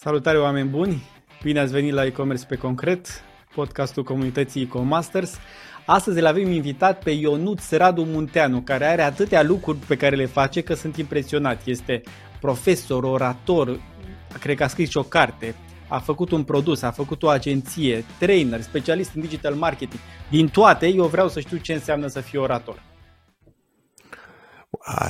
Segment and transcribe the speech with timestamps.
[0.00, 1.02] Salutare oameni buni!
[1.42, 3.06] Bine ați venit la e-commerce pe concret,
[3.54, 5.38] podcastul comunității e-comasters.
[5.86, 10.26] Astăzi îl avem invitat pe Ionut Radu Munteanu, care are atâtea lucruri pe care le
[10.26, 11.66] face că sunt impresionat.
[11.66, 12.02] Este
[12.40, 13.80] profesor, orator,
[14.40, 15.54] cred că a scris și o carte,
[15.88, 20.00] a făcut un produs, a făcut o agenție, trainer, specialist în digital marketing.
[20.30, 22.87] Din toate, eu vreau să știu ce înseamnă să fii orator.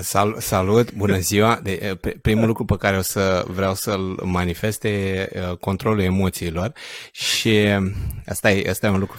[0.00, 1.60] Sal, salut, bună ziua!
[1.62, 6.72] De, primul lucru pe care o să vreau să-l manifeste e controlul emoțiilor
[7.12, 7.66] și
[8.26, 9.18] asta e, asta e un lucru.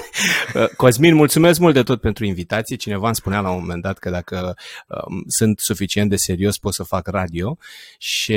[0.76, 2.76] Cosmin, mulțumesc mult de tot pentru invitație.
[2.76, 4.54] Cineva îmi spunea la un moment dat că dacă
[4.86, 7.58] um, sunt suficient de serios pot să fac radio
[7.98, 8.34] și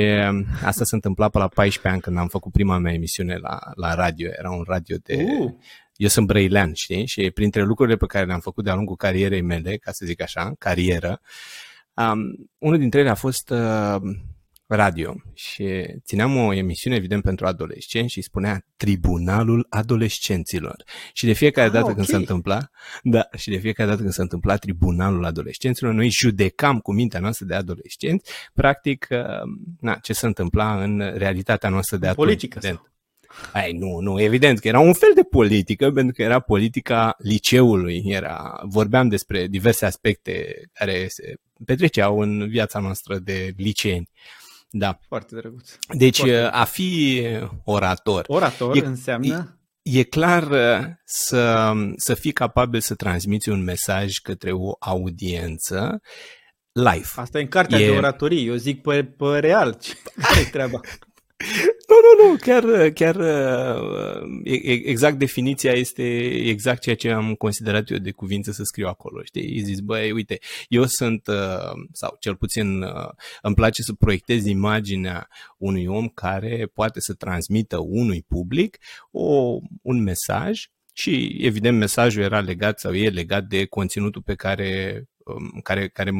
[0.64, 3.94] asta s-a întâmplat pe la 14 ani când am făcut prima mea emisiune la, la
[3.94, 4.28] radio.
[4.38, 5.24] Era un radio de...
[5.40, 5.52] Uh
[5.98, 7.06] eu sunt brăilean, știi?
[7.06, 10.52] Și printre lucrurile pe care le-am făcut de-a lungul carierei mele, ca să zic așa,
[10.58, 11.20] carieră,
[11.94, 12.20] um,
[12.58, 13.96] unul dintre ele a fost uh,
[14.66, 20.84] radio și țineam o emisiune, evident, pentru adolescenți și spunea Tribunalul Adolescenților.
[21.12, 21.94] Și de fiecare ah, dată okay.
[21.94, 22.68] când se întâmpla,
[23.02, 27.46] da, și de fiecare dată când se întâmpla Tribunalul Adolescenților, noi judecam cu mintea noastră
[27.46, 29.18] de adolescenți, practic, uh,
[29.80, 32.26] na, ce se întâmpla în realitatea noastră de atunci.
[32.26, 32.60] Politică.
[32.60, 32.88] Sau?
[33.52, 38.02] Ai, nu, nu, evident că era un fel de politică, pentru că era politica liceului,
[38.04, 44.08] era, vorbeam despre diverse aspecte care se petreceau în viața noastră de liceeni.
[44.70, 44.98] Da.
[45.08, 45.70] Foarte drăguț.
[45.92, 46.48] Deci Foarte.
[46.52, 47.22] a fi
[47.64, 48.24] orator.
[48.28, 49.58] Orator e, înseamnă?
[49.82, 56.00] E, e clar uh, să, să fii capabil să transmiți un mesaj către o audiență
[56.72, 57.08] live.
[57.16, 57.90] Asta e în cartea e...
[57.90, 59.78] de oratorie, eu zic pe, pe real.
[60.16, 60.80] Care e treaba?
[61.88, 63.16] Nu, nu, nu, chiar, chiar
[64.84, 66.02] exact definiția este
[66.48, 69.42] exact ceea ce am considerat eu de cuvință să scriu acolo, știi?
[69.42, 71.28] Îi zis, băi, uite, eu sunt,
[71.92, 72.84] sau cel puțin
[73.42, 78.78] îmi place să proiectez imaginea unui om care poate să transmită unui public
[79.10, 85.02] o, un mesaj și, evident, mesajul era legat sau e legat de conținutul pe care
[85.02, 85.17] Um,
[85.62, 86.10] care, care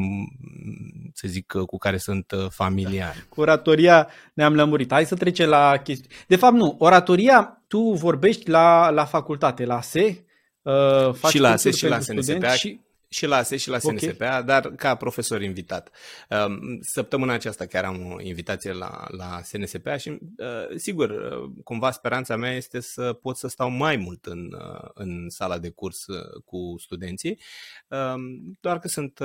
[1.13, 3.25] să zic, cu care sunt uh, familiari.
[3.29, 4.91] Cu oratoria ne-am lămurit.
[4.91, 6.09] Hai să trecem la chestii.
[6.27, 6.75] De fapt, nu.
[6.79, 10.25] Oratoria, tu vorbești la, la facultate, la SE,
[10.61, 12.49] uh, faci și la SE și la SNSPA.
[12.51, 14.43] Și și la ASE și la SNSPA, okay.
[14.43, 15.91] dar ca profesor invitat.
[16.29, 21.91] Um, săptămâna aceasta chiar am o invitație la, la SNSPA și, uh, sigur, uh, cumva
[21.91, 26.05] speranța mea este să pot să stau mai mult în, uh, în sala de curs
[26.45, 27.39] cu studenții,
[27.87, 29.19] um, doar că sunt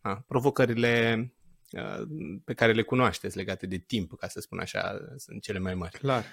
[0.00, 1.32] a, provocările
[2.44, 5.98] pe care le cunoașteți legate de timp, ca să spun așa, sunt cele mai mari.
[5.98, 6.24] Clar.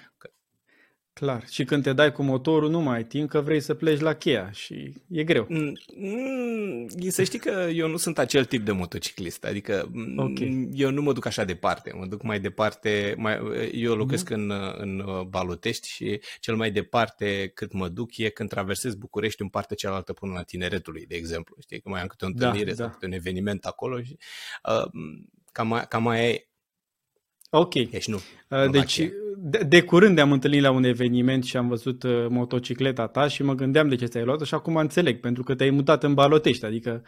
[1.20, 1.44] Clar.
[1.48, 4.12] Și când te dai cu motorul, nu mai ai timp că vrei să pleci la
[4.12, 5.46] cheia și e greu.
[5.48, 9.44] Mm, mm, să știi că eu nu sunt acel tip de motociclist.
[9.44, 10.68] Adică mm, okay.
[10.72, 11.92] eu nu mă duc așa departe.
[11.94, 13.14] Mă duc mai departe.
[13.18, 13.40] Mai,
[13.72, 14.36] eu locuiesc mm.
[14.36, 19.48] în, în Balotești și cel mai departe cât mă duc e când traversez București în
[19.48, 21.56] partea cealaltă până la Tineretului, de exemplu.
[21.60, 22.92] Știi că mai am câte o da, întâlnire da, sau da.
[22.92, 24.02] câte un eveniment acolo.
[24.02, 24.16] Și,
[24.64, 24.90] uh,
[25.52, 26.45] cam, cam aia e.
[27.50, 27.74] Ok.
[27.74, 28.20] Deci nu.
[28.48, 29.00] Uh, deci,
[29.36, 33.42] de, de curând ne-am întâlnit la un eveniment și am văzut uh, motocicleta ta și
[33.42, 36.64] mă gândeam de ce ți-ai luat-o și acum înțeleg, pentru că te-ai mutat în Balotești,
[36.64, 37.02] adică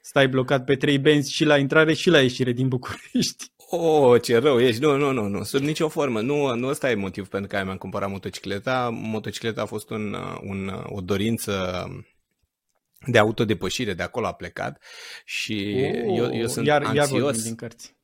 [0.00, 3.44] stai blocat pe trei benzi și la intrare și la ieșire din București.
[3.70, 4.80] Oh, ce rău ești.
[4.80, 5.42] Nu, nu, nu, nu.
[5.42, 6.20] Sub nicio formă.
[6.20, 8.90] Nu, nu ăsta e motiv pentru care mi-am cumpărat motocicleta.
[8.92, 11.84] Motocicleta a fost un, un, o dorință
[13.06, 14.82] de autodepășire, de acolo a plecat
[15.24, 15.76] și
[16.06, 17.36] oh, eu, eu sunt iar, anxios.
[17.36, 17.98] Iar din cărți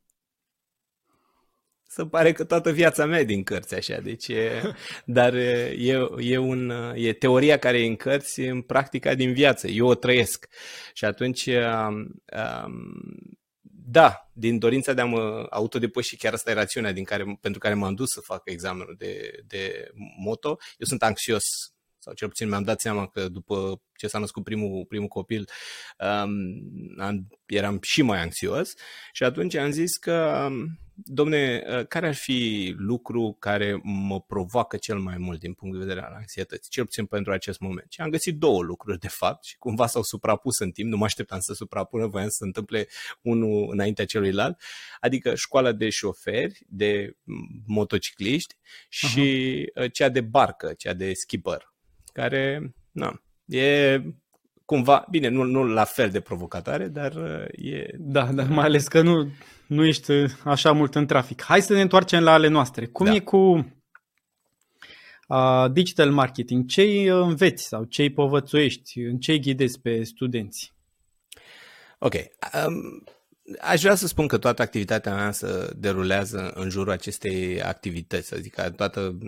[1.96, 4.62] se pare că toată viața mea e din cărți așa, deci e,
[5.18, 5.76] dar e,
[6.18, 10.48] e, un, e teoria care e în cărți în practica din viață, eu o trăiesc.
[10.92, 12.22] Și atunci um,
[13.88, 17.74] da, din dorința de a mă autodepăși, chiar asta e rațiunea din care, pentru care
[17.74, 21.44] m-am dus să fac examenul de, de moto, eu sunt anxios
[21.98, 25.48] sau cel puțin mi-am dat seama că după ce s-a născut primul, primul copil
[25.98, 26.30] um,
[26.98, 28.72] am, eram și mai anxios.
[29.12, 34.76] Și atunci am zis că um, domne, uh, care ar fi lucru care mă provoacă
[34.76, 37.86] cel mai mult din punct de vedere al anxietății, cel puțin pentru acest moment?
[37.92, 41.04] Și am găsit două lucruri, de fapt, și cumva s-au suprapus în timp, nu mă
[41.04, 42.86] așteptam să suprapună, voiam să se întâmple
[43.22, 44.60] unul înaintea celuilalt,
[45.00, 47.16] adică școala de șoferi, de
[47.66, 48.56] motocicliști
[48.88, 49.90] și uh-huh.
[49.92, 51.74] cea de barcă, cea de skipper,
[52.12, 54.00] care, na, e
[54.64, 57.90] cumva, bine, nu, nu la fel de provocatoare, dar uh, e...
[57.98, 59.30] Da, dar mai ales că nu,
[59.66, 60.12] nu ești
[60.44, 61.42] așa mult în trafic.
[61.42, 62.86] Hai să ne întoarcem la ale noastre.
[62.86, 63.14] Cum da.
[63.14, 63.72] e cu
[65.28, 66.66] uh, digital marketing?
[66.66, 69.00] Ce îi înveți sau ce îi povățuiești?
[69.00, 70.74] În ce îi ghidezi pe studenți?
[71.98, 72.14] Ok.
[72.14, 73.04] Um,
[73.60, 78.70] Aș vrea să spun că toată activitatea mea se derulează în jurul acestei activități, adică
[78.70, 79.18] toată,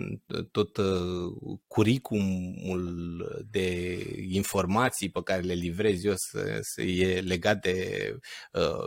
[0.51, 3.99] tot uh, curicumul de
[4.31, 8.17] informații pe care le livrez eu să, să e legat de
[8.53, 8.87] uh,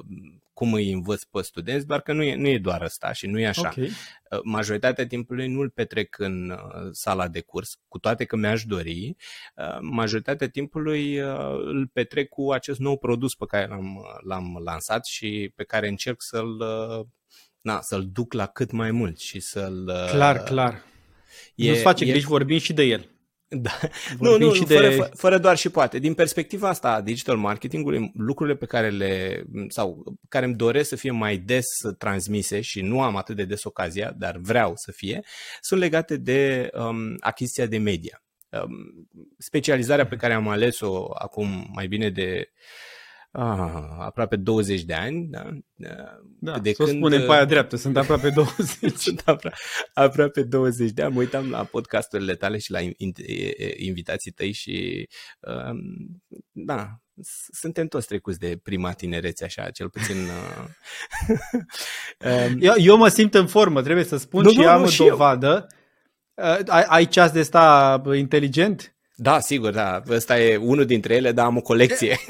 [0.53, 3.39] cum îi învăț pe studenți, doar că nu e, nu e doar asta și nu
[3.39, 3.69] e așa.
[3.69, 3.85] Okay.
[3.85, 8.63] Uh, majoritatea timpului nu îl petrec în uh, sala de curs, cu toate că mi-aș
[8.63, 9.15] dori.
[9.55, 11.15] Uh, majoritatea timpului
[11.55, 16.21] îl petrec cu acest nou produs pe care l-am, l-am lansat și pe care încerc
[16.21, 16.63] să-l,
[17.61, 19.91] na, să-l duc la cât mai mult și să-l...
[20.09, 20.83] Clar, clar.
[21.55, 22.07] E, Nu-ți face e...
[22.07, 23.09] griji, vorbim și de el.
[23.59, 23.71] Da.
[24.19, 25.09] Nu, nu, și fără, de...
[25.13, 25.99] fără doar și poate.
[25.99, 30.95] Din perspectiva asta a digital marketingului, lucrurile pe care le, sau care îmi doresc să
[30.95, 31.65] fie mai des
[31.97, 35.23] transmise și nu am atât de des ocazia, dar vreau să fie,
[35.61, 38.23] sunt legate de um, achiziția de media.
[38.49, 39.07] Um,
[39.37, 42.51] specializarea pe care am ales-o acum mai bine de
[43.31, 45.27] ah, aproape 20 de ani.
[45.29, 45.49] Da?
[46.39, 46.97] Da, de să când...
[46.97, 48.93] spunem pe aia dreaptă, sunt aproape 20.
[48.95, 49.55] sunt apro-
[49.93, 51.13] aproape 20 de ani.
[51.13, 52.79] Mă uitam la podcasturile tale și la
[53.77, 55.07] invitații tăi și
[55.39, 55.75] uh,
[56.51, 56.87] da,
[57.51, 60.15] suntem toți trecuți de prima tinerețe, așa, cel puțin.
[62.25, 64.89] Uh, eu, eu mă simt în formă, trebuie să spun nu, și nu, am o
[65.07, 65.67] dovadă.
[66.33, 68.95] Uh, ai, ai ceas de sta inteligent?
[69.15, 70.01] Da, sigur, da.
[70.09, 72.17] Ăsta e unul dintre ele, dar am o colecție.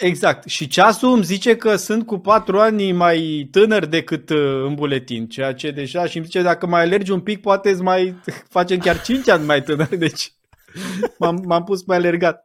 [0.00, 0.48] Exact.
[0.48, 5.28] Și ceasul îmi zice că sunt cu patru ani mai tânăr decât uh, în buletin,
[5.28, 8.20] ceea ce deja și îmi zice dacă mai alergi un pic, poate îți mai
[8.56, 10.32] facem chiar cinci ani mai tânăr, deci
[11.18, 12.44] m-am, m-am pus mai alergat.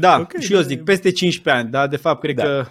[0.00, 2.42] Da, okay, și eu zic, peste 15 ani, da, de fapt, cred da.
[2.42, 2.66] că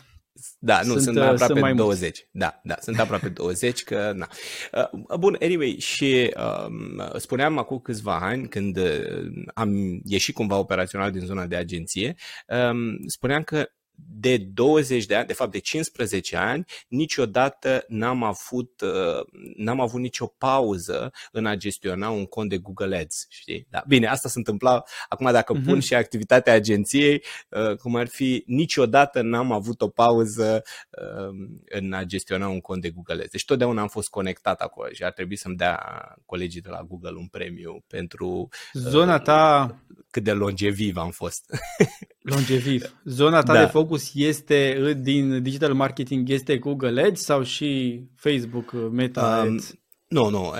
[0.60, 2.02] da, nu, sunt, sunt uh, aproape sunt mai 20.
[2.02, 2.28] Mulți.
[2.32, 4.28] Da, da, sunt aproape 20, că na.
[4.72, 6.34] Uh, bun, anyway, și
[6.68, 8.80] um, spuneam acum câțiva ani, când
[9.54, 12.16] am ieșit cumva operațional din zona de agenție,
[12.48, 13.70] um, spuneam că
[14.20, 20.00] de 20 de ani, de fapt de 15 ani, niciodată n-am avut, uh, n-am avut
[20.02, 23.26] nicio pauză în a gestiona un cont de Google Ads.
[23.30, 23.68] Știi?
[23.70, 23.84] Da.
[23.88, 25.66] Bine, asta se întâmpla, acum dacă uh-huh.
[25.66, 31.94] pun și activitatea agenției, uh, cum ar fi, niciodată n-am avut o pauză uh, în
[31.94, 33.32] a gestiona un cont de Google Ads.
[33.32, 35.80] Deci totdeauna am fost conectat acolo și ar trebui să-mi dea
[36.26, 39.76] colegii de la Google un premiu pentru zona ta
[40.10, 41.46] cât de longeviv am fost.
[42.22, 43.00] Longeviv.
[43.04, 43.60] Zona ta da.
[43.60, 49.70] de focus este din digital marketing, este Google Ads sau și Facebook, Meta Ads?
[49.70, 50.54] Um, nu, nu.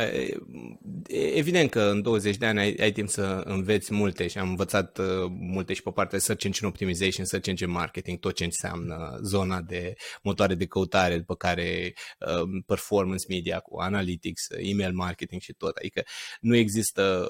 [1.36, 4.98] Evident că în 20 de ani ai, ai timp să înveți multe și am învățat
[4.98, 9.20] uh, multe și pe partea de search engine optimization, search engine marketing, tot ce înseamnă
[9.24, 15.54] zona de motoare de căutare, după care uh, performance media cu analytics, email marketing și
[15.54, 15.76] tot.
[15.76, 16.04] Adică
[16.40, 17.30] nu există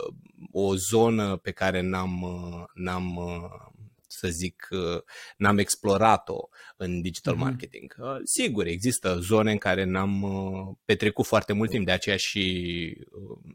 [0.51, 3.19] o zonă pe care n-am, uh, n-am
[4.17, 5.01] să zic, uh,
[5.37, 6.47] n-am explorat-o
[6.77, 7.37] în digital mm-hmm.
[7.37, 7.95] marketing.
[7.99, 12.97] Uh, sigur, există zone în care n-am uh, petrecut foarte mult timp, de aceea și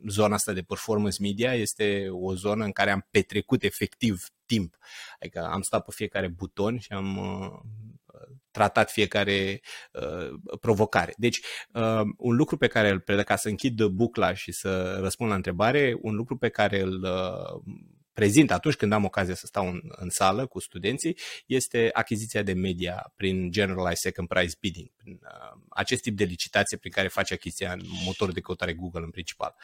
[0.09, 4.77] zona asta de performance media este o zonă în care am petrecut efectiv timp.
[5.21, 7.19] Adică am stat pe fiecare buton și am
[8.53, 9.61] tratat fiecare
[9.93, 11.15] uh, provocare.
[11.17, 11.41] Deci,
[11.73, 15.97] uh, un lucru pe care îl, ca să închid bucla și să răspund la întrebare,
[16.01, 17.75] un lucru pe care îl uh,
[18.13, 21.17] prezint atunci când am ocazia să stau în, în sală cu studenții
[21.47, 26.77] este achiziția de media prin Generalized Second Price Bidding, prin uh, acest tip de licitație
[26.77, 29.55] prin care face achiziția în motorul de căutare Google în principal.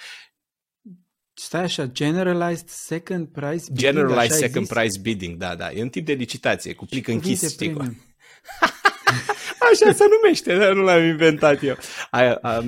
[1.35, 3.79] Stai așa, Generalized Second Price Bidding?
[3.79, 4.73] Generalized Second exist?
[4.73, 5.73] Price Bidding, da, da.
[5.73, 7.77] E un tip de licitație cu plic închis, știi
[9.73, 11.77] Așa se numește, dar nu l-am inventat eu.
[12.11, 12.65] A, a, a,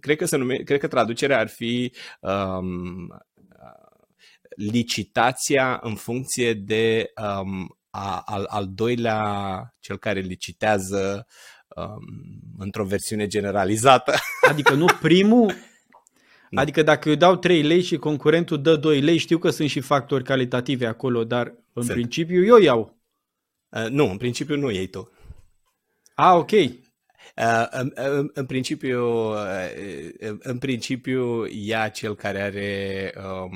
[0.00, 3.22] cred, că se nume, cred că traducerea ar fi um,
[4.56, 11.26] licitația în funcție de um, a, al, al doilea, cel care licitează
[11.76, 12.04] um,
[12.58, 14.14] într-o versiune generalizată.
[14.50, 15.54] Adică nu primul,
[16.50, 16.60] nu.
[16.60, 19.80] Adică dacă eu dau 3 lei și concurentul dă 2 lei, știu că sunt și
[19.80, 21.94] factori calitative acolo, dar în sunt.
[21.94, 22.98] principiu eu iau.
[23.68, 25.12] Uh, nu, în principiu nu iei tu.
[26.14, 26.50] Ah, ok.
[27.40, 33.52] Uh, în, în, în, principiu, uh, în principiu, ia cel care are um,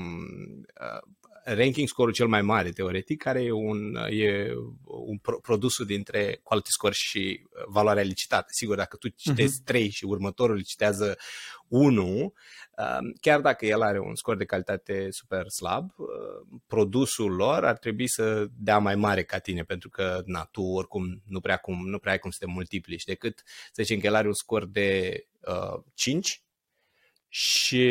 [0.81, 1.03] uh,
[1.45, 4.53] ranking score-ul cel mai mare, teoretic, care e un, e
[4.85, 8.47] un pro- produsul dintre quality score și valoarea licitată.
[8.51, 9.65] Sigur, dacă tu citezi uh-huh.
[9.65, 11.17] 3 și următorul licitează
[11.69, 12.33] 1,
[13.21, 15.91] chiar dacă el are un scor de calitate super slab,
[16.67, 21.23] produsul lor ar trebui să dea mai mare ca tine, pentru că na, tu oricum
[21.27, 24.15] nu prea, cum, nu prea ai cum să te multiplici, decât să zicem că el
[24.15, 26.43] are un scor de uh, 5
[27.29, 27.87] și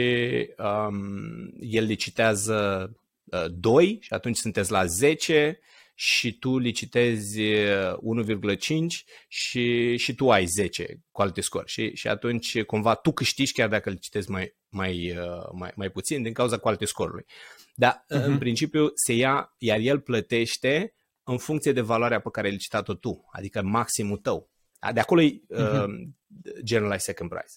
[0.57, 3.01] um, el licitează uh,
[3.51, 5.59] 2 și atunci sunteți la 10
[5.95, 8.67] și tu licitezi 1,5
[9.27, 13.89] și, și tu ai 10 quality score și, și atunci cumva tu câștigi chiar dacă
[13.89, 15.17] licitezi mai, mai,
[15.51, 17.25] mai, mai puțin din cauza quality score-ului.
[17.75, 18.23] Dar uh-huh.
[18.23, 18.39] în mhm.
[18.39, 23.29] principiu se ia, iar el plătește în funcție de valoarea pe care ai licitat-o tu,
[23.31, 24.51] adică maximul tău.
[24.93, 25.83] De acolo e uh-huh.
[25.83, 26.07] uh,
[26.63, 27.53] generalized second price.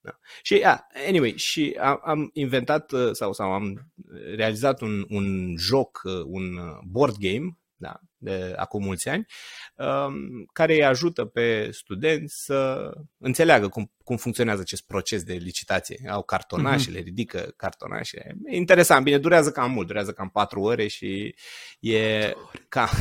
[0.00, 0.18] Da.
[0.42, 3.92] Și, yeah, anyway, și am, am inventat uh, sau, sau am
[4.34, 9.26] realizat un, un joc, uh, un uh, board game, da, de acum mulți ani,
[9.74, 16.08] um, care îi ajută pe studenți să înțeleagă cum, cum funcționează acest proces de licitație.
[16.10, 17.04] Au cartonașele, mm-hmm.
[17.04, 18.36] ridică cartonașele.
[18.44, 21.34] E interesant, bine, durează cam mult, durează cam patru ore și
[21.80, 22.32] e
[22.68, 22.90] ca...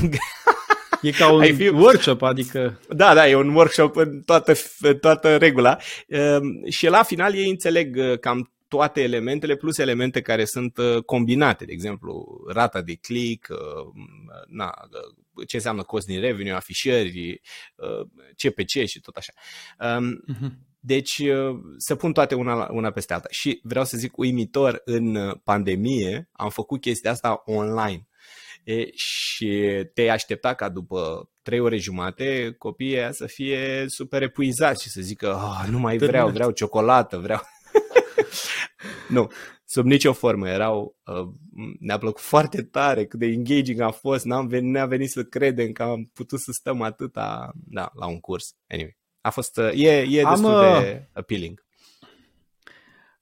[1.01, 1.67] E ca un fi...
[1.67, 2.79] workshop, adică...
[2.89, 4.53] Da, da, e un workshop în toată,
[4.99, 5.77] toată regula.
[6.07, 11.03] Um, și la final ei înțeleg uh, cam toate elementele plus elemente care sunt uh,
[11.03, 13.57] combinate, de exemplu, rata de click, uh,
[14.47, 14.73] na,
[15.47, 17.41] ce înseamnă cost din revenue, afișări,
[18.35, 19.33] CPC și tot așa.
[19.33, 20.67] Uh-huh.
[20.79, 21.21] Deci
[21.77, 23.27] să pun toate una, una peste alta.
[23.31, 28.08] Și vreau să zic uimitor, în pandemie am făcut chestia asta online.
[28.69, 34.89] E, și te aștepta ca după trei ore jumate copiii să fie super epuizați și
[34.89, 37.39] să zică oh, nu mai vreau, vreau ciocolată, vreau...
[39.15, 39.27] nu,
[39.65, 40.49] sub nicio formă.
[40.49, 41.27] Erau, uh,
[41.79, 44.25] ne-a plăcut foarte tare cât de engaging a fost.
[44.25, 48.19] N-am venit, ne-a venit să credem că am putut să stăm atâta da, la un
[48.19, 48.55] curs.
[48.67, 51.65] Anyway, a fost, uh, e, e am, destul uh, de appealing.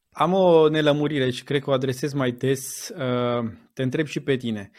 [0.10, 2.90] Am o nelămurire și cred că o adresez mai des.
[2.90, 4.72] Uh, te întreb și pe tine.
[4.72, 4.76] Te rog.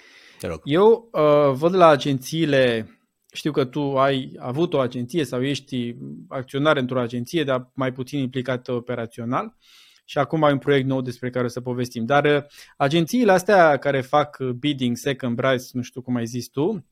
[0.64, 2.92] Eu uh, văd la agențiile
[3.32, 5.96] știu că tu ai avut o agenție sau ești
[6.28, 9.56] acționar într-o agenție, dar mai puțin implicat operațional
[10.04, 12.04] și acum ai un proiect nou despre care o să povestim.
[12.04, 12.42] Dar uh,
[12.76, 16.86] agențiile astea care fac bidding, second price, nu știu cum ai zis tu,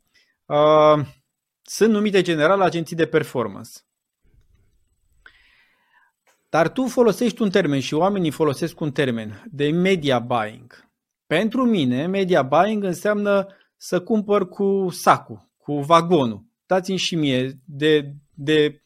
[0.47, 1.07] uh,
[1.62, 3.71] sunt numite general agenții de performance.
[6.49, 10.86] Dar tu folosești un termen și oamenii folosesc un termen de media buying.
[11.26, 16.45] Pentru mine, media buying înseamnă să cumpăr cu sacul, cu vagonul.
[16.66, 18.83] Dați-mi și mie de, de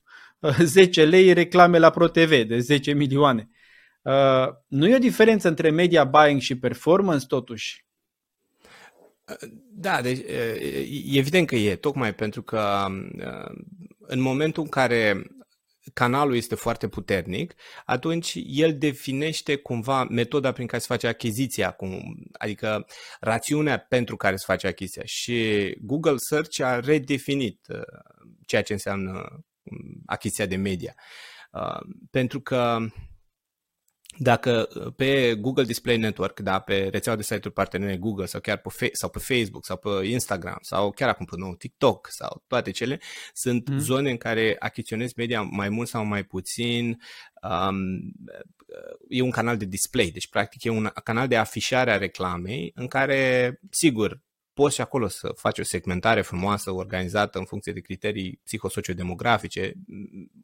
[0.63, 3.51] 10 uh, lei reclame la ProTV, de 10 milioane.
[4.03, 7.85] Uh, nu e o diferență între media buying și performance, totuși?
[9.73, 10.19] Da, deci,
[11.05, 13.63] e evident că e, tocmai pentru că uh,
[13.99, 15.23] în momentul în care
[15.95, 21.77] canalul este foarte puternic, atunci el definește cumva metoda prin care se face achiziția,
[22.33, 22.87] adică
[23.21, 25.03] rațiunea pentru care se face achiziția.
[25.05, 27.81] Și Google Search a redefinit uh,
[28.47, 29.11] ceea ce înseamnă
[29.63, 30.95] um, achiziția de media.
[31.51, 32.79] Uh, pentru că
[34.19, 38.57] dacă uh, pe Google Display Network, da, pe rețeaua de site-uri partenere Google sau chiar
[38.57, 42.71] pe, sau pe Facebook sau pe Instagram sau chiar acum pe nou TikTok sau toate
[42.71, 43.01] cele,
[43.33, 43.79] sunt mm.
[43.79, 46.99] zone în care achiziționezi media mai mult sau mai puțin.
[47.43, 48.13] Um,
[49.09, 52.87] e un canal de display, deci practic e un canal de afișare a reclamei în
[52.87, 54.21] care, sigur,
[54.53, 59.73] poți și acolo să faci o segmentare frumoasă, organizată în funcție de criterii psihosociodemografice,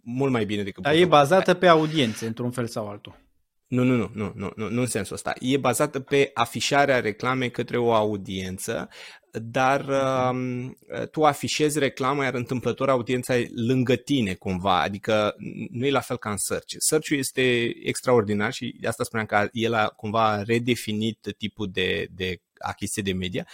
[0.02, 0.82] mult mai bine decât...
[0.82, 3.25] Dar e bazată pe audiențe, într-un fel sau altul.
[3.68, 5.32] Nu, nu, nu, nu, nu, nu, nu în sensul ăsta.
[5.40, 8.88] E bazată pe afișarea reclamei către o audiență,
[9.32, 15.34] dar uh, tu afișezi reclama, iar întâmplător audiența e lângă tine cumva, adică
[15.70, 16.74] nu e la fel ca în search.
[16.78, 22.40] search este extraordinar și de asta spuneam că el a cumva redefinit tipul de, de
[22.58, 23.46] achiziție de media,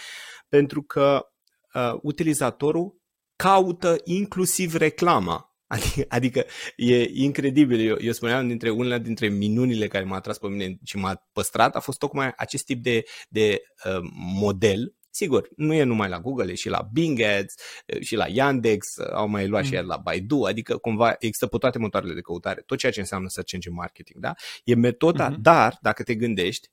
[0.48, 1.26] pentru că
[1.74, 3.00] uh, utilizatorul
[3.36, 6.44] caută inclusiv reclama Adică, adică
[6.76, 7.86] e incredibil.
[7.86, 11.76] Eu, eu spuneam dintre unele dintre minunile care m-a atras pe mine și m-a păstrat
[11.76, 13.98] a fost tocmai acest tip de, de uh,
[14.40, 17.54] model Sigur, nu e numai la Google, e și la Bing Ads,
[18.00, 19.68] și la Yandex, au mai luat mm.
[19.68, 23.28] și la Baidu, adică cumva există pe toate motoarele de căutare, tot ceea ce înseamnă
[23.28, 24.34] search engine marketing, da?
[24.64, 25.40] E metoda, mm-hmm.
[25.40, 26.68] dar dacă te gândești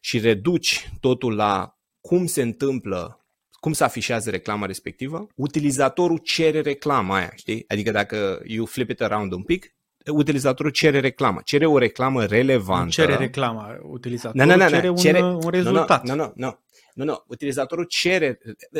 [0.00, 3.21] și reduci totul la cum se întâmplă
[3.62, 5.26] cum se afișează reclama respectivă?
[5.34, 7.64] Utilizatorul cere reclama aia, știi?
[7.68, 9.74] Adică dacă you flip it around un pic,
[10.06, 12.84] utilizatorul cere reclamă, cere o reclamă relevantă.
[12.84, 16.06] Nu cere reclama, utilizatorul no, no, no, cere, un, cere un rezultat.
[16.06, 16.58] Nu, nu, nu.
[16.94, 18.38] Nu, nu, utilizatorul cere,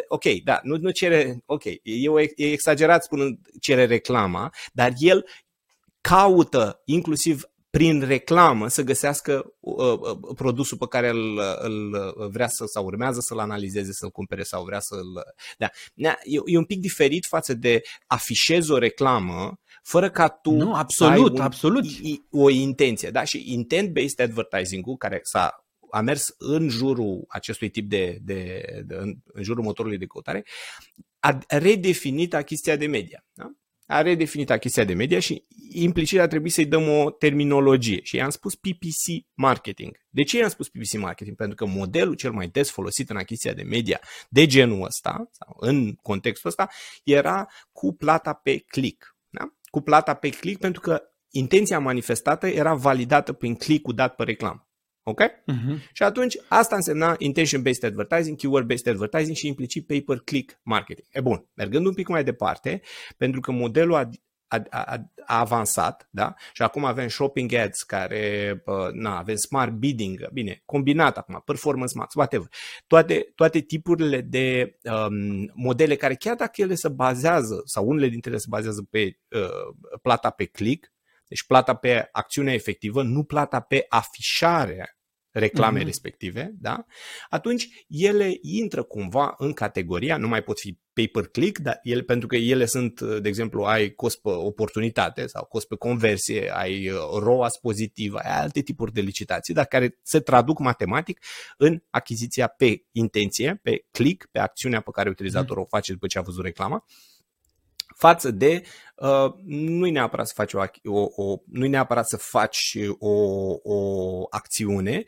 [0.09, 1.81] ok, da, nu, nu cere, ok, e,
[2.37, 5.27] e exagerat spunând cere reclama, dar el
[6.01, 7.43] caută inclusiv
[7.77, 11.97] prin reclamă să găsească uh, uh, produsul pe care îl, îl
[12.31, 15.35] vrea să sau urmează să-l analizeze, să-l cumpere sau vrea să-l...
[15.57, 15.71] Da.
[15.95, 21.13] E, e un pic diferit față de afișezi o reclamă fără ca tu nu, absolut,
[21.13, 21.85] ai un, absolut.
[22.31, 23.11] o intenție.
[23.11, 23.25] Da?
[23.25, 29.15] Și intent-based advertising-ul care s-a a mers în jurul acestui tip de, de, de în,
[29.25, 30.45] în jurul motorului de căutare,
[31.19, 33.25] a redefinit achiziția de media.
[33.33, 33.51] Da?
[33.93, 38.31] A redefinit achiziția de media și implicit a trebuit să-i dăm o terminologie și i-am
[38.31, 39.97] spus PPC marketing.
[40.09, 41.37] De ce i-am spus PPC marketing?
[41.37, 45.57] Pentru că modelul cel mai des folosit în achiziția de media de genul ăsta, sau
[45.59, 46.69] în contextul ăsta,
[47.05, 49.17] era cu plata pe click.
[49.29, 49.55] Da?
[49.71, 54.67] Cu plata pe click pentru că intenția manifestată era validată prin click-ul dat pe reclamă.
[55.03, 55.21] Ok?
[55.23, 55.93] Uh-huh.
[55.93, 61.07] Și atunci asta însemna intention-based advertising, keyword-based advertising și implicit pay-per-click marketing.
[61.11, 62.81] E bun, mergând un pic mai departe,
[63.17, 64.09] pentru că modelul a,
[64.47, 66.35] a, a, a avansat, da?
[66.53, 72.15] Și acum avem shopping ads care, na, avem smart bidding, bine, combinat acum, performance max,
[72.15, 72.49] whatever.
[72.87, 78.31] Toate, toate tipurile de um, modele care chiar dacă ele se bazează, sau unele dintre
[78.31, 80.93] ele se bazează pe uh, plata pe click,
[81.33, 84.97] deci plata pe acțiunea efectivă, nu plata pe afișarea
[85.31, 85.87] reclamei mm-hmm.
[85.87, 86.85] respective, da?
[87.29, 92.37] atunci ele intră cumva în categoria, nu mai pot fi pay-per-click, dar ele, pentru că
[92.37, 97.57] ele sunt, de exemplu, ai cost pe oportunitate sau cost pe conversie, ai uh, ROAS
[97.57, 101.25] pozitiv, ai alte tipuri de licitații, dar care se traduc matematic
[101.57, 106.19] în achiziția pe intenție, pe click, pe acțiunea pe care utilizatorul o face după ce
[106.19, 106.85] a văzut reclama
[108.03, 108.63] față de
[108.95, 113.15] uh, nu-i neapărat să faci o, o, o nu neapărat să faci o,
[113.63, 113.79] o
[114.31, 115.05] acțiune,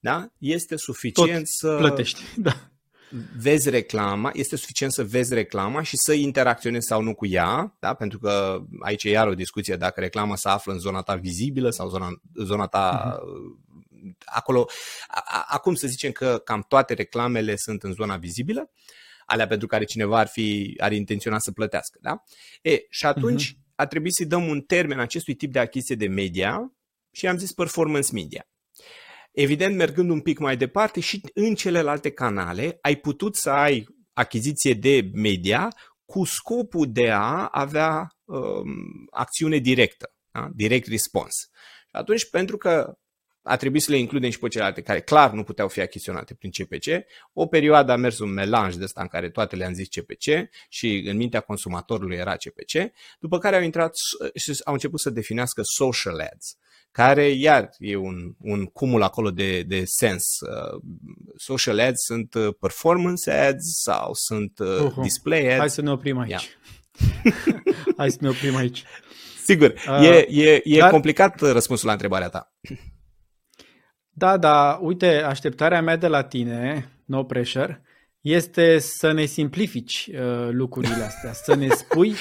[0.00, 0.28] da?
[0.38, 2.54] Este suficient Tot să plătești, da.
[3.38, 7.94] Vezi reclama, este suficient să vezi reclama și să interacționezi sau nu cu ea, da?
[7.94, 11.70] pentru că aici e iar o discuție dacă reclama se află în zona ta vizibilă
[11.70, 12.08] sau zona,
[12.44, 14.24] zona ta uh-huh.
[14.24, 14.66] acolo.
[15.46, 18.70] Acum să zicem că cam toate reclamele sunt în zona vizibilă,
[19.28, 21.98] alea pentru care cineva ar fi ar intenționa să plătească.
[22.02, 22.22] Da?
[22.62, 23.74] E, și atunci uh-huh.
[23.74, 26.72] a trebuit să-i dăm un termen acestui tip de achiziție de media
[27.12, 28.48] și am zis performance media.
[29.30, 34.74] Evident, mergând un pic mai departe și în celelalte canale, ai putut să ai achiziție
[34.74, 35.68] de media
[36.04, 40.48] cu scopul de a avea um, acțiune directă, da?
[40.54, 41.46] direct response.
[41.80, 42.98] Și atunci, pentru că
[43.48, 46.50] a trebuit să le includem și pe celelalte care clar nu puteau fi achiziționate prin
[46.50, 46.86] CPC.
[47.32, 51.04] O perioadă a mers un melanj de ăsta în care toate le-am zis CPC și
[51.06, 53.92] în mintea consumatorului era CPC, după care au intrat
[54.34, 56.56] și au început să definească social ads,
[56.90, 60.24] care iar e un, un cumul acolo de, de sens.
[60.40, 60.80] Uh,
[61.36, 65.02] social ads sunt uh, performance ads sau sunt uh, uh-huh.
[65.02, 65.58] display ads.
[65.58, 66.28] Hai să ne oprim aici.
[66.28, 66.44] Yeah.
[67.96, 68.84] Hai să ne oprim aici.
[69.44, 70.90] Sigur, uh, e, e, e dar...
[70.90, 72.52] complicat răspunsul la întrebarea ta.
[74.18, 77.82] Da, da, uite, așteptarea mea de la tine, no pressure,
[78.20, 82.16] este să ne simplifici uh, lucrurile astea, să ne spui uh,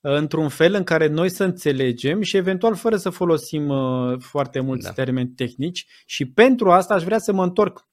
[0.00, 4.84] într-un fel în care noi să înțelegem și eventual fără să folosim uh, foarte mulți
[4.84, 4.92] da.
[4.92, 7.86] termeni tehnici și pentru asta aș vrea să mă întorc.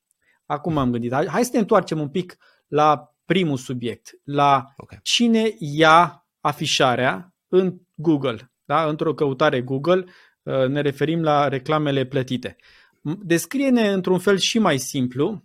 [0.45, 4.99] Acum am gândit, hai să ne întoarcem un pic la primul subiect, la okay.
[5.03, 8.51] cine ia afișarea în Google.
[8.65, 8.85] Da?
[8.85, 10.05] Într-o căutare Google
[10.43, 12.55] uh, ne referim la reclamele plătite.
[13.01, 15.43] Descrie-ne într-un fel și mai simplu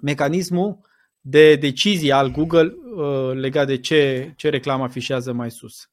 [0.00, 0.78] mecanismul
[1.20, 5.90] de decizie al Google uh, legat de ce, ce reclamă afișează mai sus.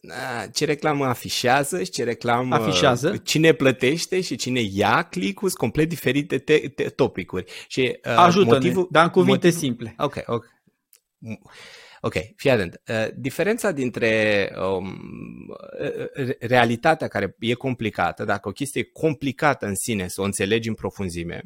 [0.00, 3.16] Da, ce reclamă afișează și ce reclamă afișează.
[3.16, 7.52] cine plătește și cine ia click sunt complet diferite te- te- topicuri.
[7.68, 9.94] Și, uh, Ajută-ne, motivul, dar în cuvinte motivul, simple.
[9.98, 10.44] Ok, ok.
[12.06, 12.80] Ok, fii atent.
[12.88, 14.98] Uh, diferența dintre um,
[16.40, 20.74] realitatea care e complicată, dacă o chestie e complicată în sine, să o înțelegi în
[20.74, 21.42] profunzime,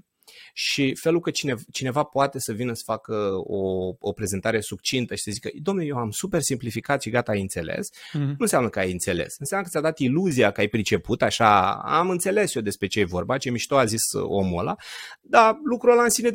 [0.52, 5.22] și felul că cine, cineva poate să vină să facă o, o prezentare succintă și
[5.22, 8.12] să zică, domnule, eu am super simplificat și gata, ai înțeles, mm-hmm.
[8.12, 9.36] nu înseamnă că ai înțeles.
[9.38, 13.04] Înseamnă că ți-a dat iluzia că ai priceput, așa, am înțeles eu despre ce e
[13.04, 14.76] vorba, ce mișto a zis omul ăla,
[15.20, 16.30] dar lucrul ăla în sine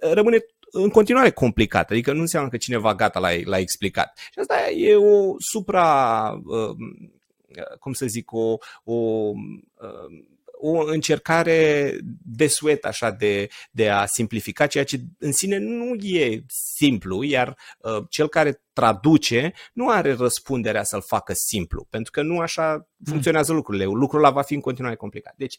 [0.00, 0.38] rămâne
[0.70, 4.18] în continuare complicat, adică nu înseamnă că cineva gata l-a, l-a explicat.
[4.18, 6.76] Și asta e o supra, uh,
[7.80, 10.26] cum să zic, o, o uh,
[10.60, 11.92] o încercare
[12.22, 17.58] de suet așa de, de a simplifica ceea ce în sine nu e simplu, iar
[17.78, 23.52] uh, cel care traduce nu are răspunderea să-l facă simplu, pentru că nu așa funcționează
[23.52, 23.84] lucrurile.
[23.84, 25.34] Lucrul ăla va fi în continuare complicat.
[25.36, 25.56] Deci,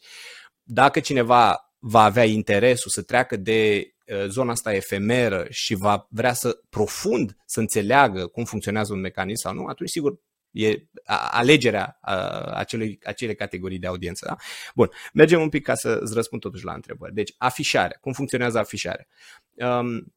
[0.62, 6.32] dacă cineva va avea interesul să treacă de uh, zona asta efemeră și va vrea
[6.32, 10.86] să profund să înțeleagă cum funcționează un mecanism sau nu, atunci sigur E
[11.30, 11.98] alegerea
[12.52, 14.26] acelui, acelei categorii de audiență.
[14.28, 14.36] Da?
[14.74, 17.14] Bun, mergem un pic ca să îți răspund totuși la întrebări.
[17.14, 17.98] Deci, afișarea.
[18.00, 19.06] Cum funcționează afișarea?
[19.54, 20.14] Um,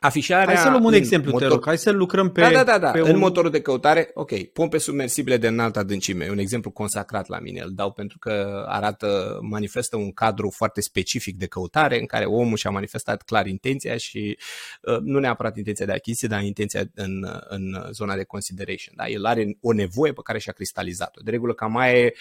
[0.00, 1.48] Afișarea Hai să luăm un exemplu, motor...
[1.48, 1.64] te rog.
[1.64, 2.40] Hai să lucrăm pe...
[2.40, 2.78] Da, da, da.
[2.78, 2.90] da.
[2.90, 3.18] Pe în un...
[3.18, 6.24] motorul de căutare, ok, pompe submersibile de înaltă adâncime.
[6.24, 7.60] E un exemplu consacrat la mine.
[7.60, 12.56] Îl dau pentru că arată, manifestă un cadru foarte specific de căutare în care omul
[12.56, 14.38] și-a manifestat clar intenția și
[14.82, 18.94] uh, nu neapărat intenția de achiziție, dar intenția în, în zona de consideration.
[18.96, 19.06] Da?
[19.08, 21.20] El are o nevoie pe care și-a cristalizat-o.
[21.24, 22.14] De regulă, cam mai e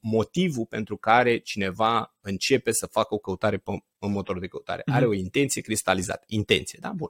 [0.00, 4.82] motivul pentru care cineva începe să facă o căutare pe în motorul de căutare.
[4.86, 5.10] Are mhm.
[5.10, 6.24] o intenție cristalizată.
[6.26, 6.92] Intenție, da?
[6.96, 7.08] Bun.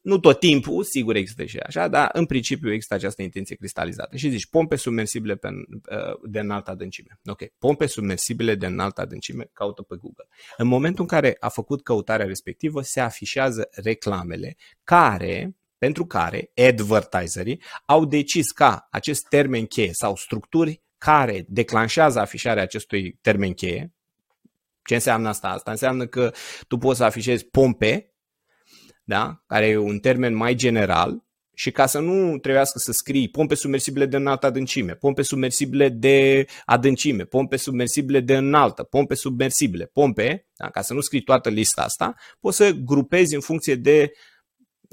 [0.00, 4.16] Nu tot timpul, sigur există și așa, dar în principiu există această intenție cristalizată.
[4.16, 7.18] Și zici, pompe submersibile pe, uh, de înaltă adâncime.
[7.24, 10.28] Ok, pompe submersibile de înaltă adâncime, caută pe Google.
[10.56, 17.62] În momentul în care a făcut căutarea respectivă, se afișează reclamele care pentru care advertiserii
[17.84, 23.92] au decis ca acest termen cheie sau structuri care declanșează afișarea acestui termen cheie,
[24.84, 25.48] ce înseamnă asta?
[25.48, 26.32] Asta înseamnă că
[26.68, 28.14] tu poți să afișezi pompe,
[29.04, 29.42] da?
[29.46, 31.22] care e un termen mai general,
[31.54, 36.46] și ca să nu trebuiască să scrii pompe submersibile de înaltă adâncime, pompe submersibile de
[36.64, 40.70] adâncime, pompe submersibile de înaltă, pompe submersibile, pompe, da?
[40.70, 44.12] ca să nu scrii toată lista asta, poți să grupezi în funcție de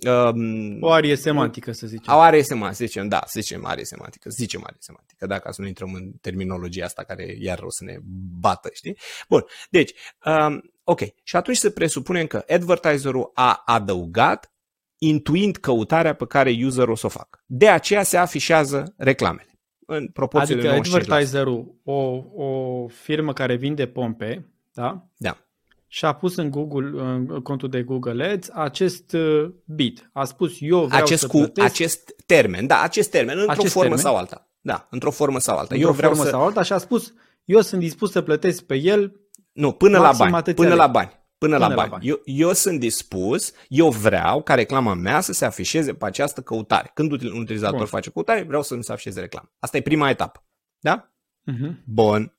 [0.07, 2.13] Um, o arie semantică, să zicem.
[2.13, 5.51] O arie semantică, să zicem, da, să zicem arie semantică, să zicem arie semantică, dacă
[5.51, 7.97] să nu intrăm în terminologia asta care iar o să ne
[8.39, 8.97] bată, știi?
[9.29, 9.93] Bun, deci,
[10.25, 14.53] um, ok, și atunci să presupunem că advertiserul a adăugat
[14.97, 17.43] intuind căutarea pe care userul o să o facă.
[17.45, 23.88] De aceea se afișează reclamele în proporție adică de advertiserul, o, o firmă care vinde
[23.88, 25.09] pompe, da?
[25.17, 25.48] Da
[25.91, 30.10] și a pus în Google, în contul de Google Ads acest uh, bit.
[30.13, 31.67] A spus eu vreau acest să cu plătesc...
[31.67, 34.49] acest termen, da, acest termen, într-o acest formă termen, sau alta.
[34.62, 35.75] Da, într-o formă sau alta.
[35.75, 36.32] Într-o eu vreau formă să...
[36.32, 37.13] sau alta și a spus
[37.49, 39.21] eu sunt dispus să plătesc pe el
[39.52, 41.17] Nu, până la bani, până la bani.
[41.38, 41.89] Până, până la, bani.
[41.89, 42.08] la bani.
[42.08, 46.91] Eu, eu sunt dispus, eu vreau ca reclama mea să se afișeze pe această căutare.
[46.93, 47.86] Când un utilizator Bun.
[47.86, 49.52] face căutare, vreau să mi se afișeze reclama.
[49.60, 50.43] Asta e prima etapă.
[50.80, 51.13] Da?
[51.52, 51.84] Uh-huh.
[51.86, 52.38] Bun.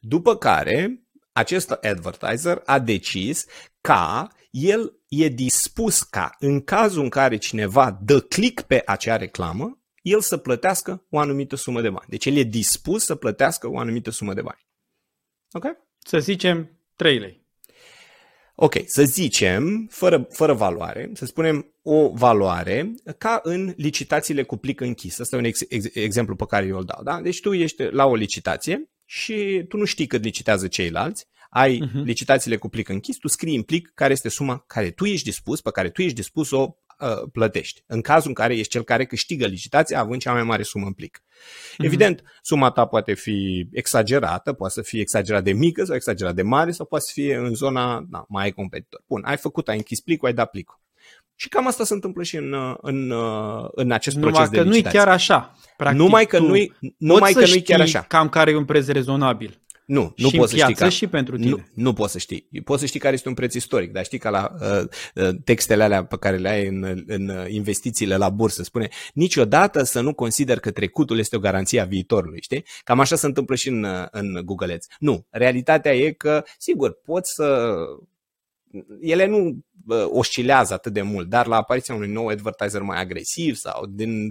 [0.00, 1.05] După care,
[1.36, 3.46] acest advertiser a decis
[3.80, 9.78] ca el e dispus ca în cazul în care cineva dă click pe acea reclamă,
[10.02, 12.06] el să plătească o anumită sumă de bani.
[12.08, 14.66] Deci el e dispus să plătească o anumită sumă de bani.
[15.52, 15.64] Ok?
[15.98, 17.44] Să zicem 3 lei.
[18.54, 24.80] Ok, să zicem, fără, fără valoare, să spunem o valoare ca în licitațiile cu plic
[24.80, 25.18] închis.
[25.18, 27.02] Asta e un ex, ex, exemplu pe care eu îl dau.
[27.02, 27.20] Da?
[27.20, 32.04] Deci tu ești la o licitație și tu nu știi cât licitează ceilalți, ai uh-huh.
[32.04, 35.60] licitațiile cu plic închis, tu scrii în plic care este suma care tu ești dispus,
[35.60, 37.82] pe care tu ești dispus să o uh, plătești.
[37.86, 40.92] În cazul în care ești cel care câștigă licitația având cea mai mare sumă în
[40.92, 41.18] plic.
[41.18, 41.84] Uh-huh.
[41.84, 46.42] Evident, suma ta poate fi exagerată, poate să fie exagerat de mică sau exagerat de
[46.42, 49.02] mare sau poate să fie în zona, na, mai ai competitor.
[49.06, 50.80] Bun, ai făcut, ai închis plicul, ai dat plicul.
[51.36, 53.12] Și cam asta se întâmplă și în, în,
[53.74, 54.90] în acest numai proces că de licitație.
[54.90, 55.54] nu-i chiar așa.
[55.76, 58.02] Practic, numai că nu-i, numai că nu-i chiar așa.
[58.02, 59.60] cam care e un preț rezonabil.
[59.86, 60.74] Nu, nu poți să știi.
[60.74, 61.50] Ca, și pentru tine.
[61.50, 62.48] Nu, nu poți să știi.
[62.64, 65.82] Poți să știi care este un preț istoric, dar știi că la uh, uh, textele
[65.82, 70.58] alea pe care le ai în, în investițiile la bursă spune niciodată să nu consider
[70.60, 72.64] că trecutul este o garanție a viitorului, știi?
[72.84, 74.86] Cam așa se întâmplă și în, în Google Ads.
[74.98, 77.74] Nu, realitatea e că, sigur, poți să
[79.00, 79.54] ele nu uh,
[80.04, 84.30] oscilează atât de mult, dar la apariția unui nou advertiser mai agresiv sau din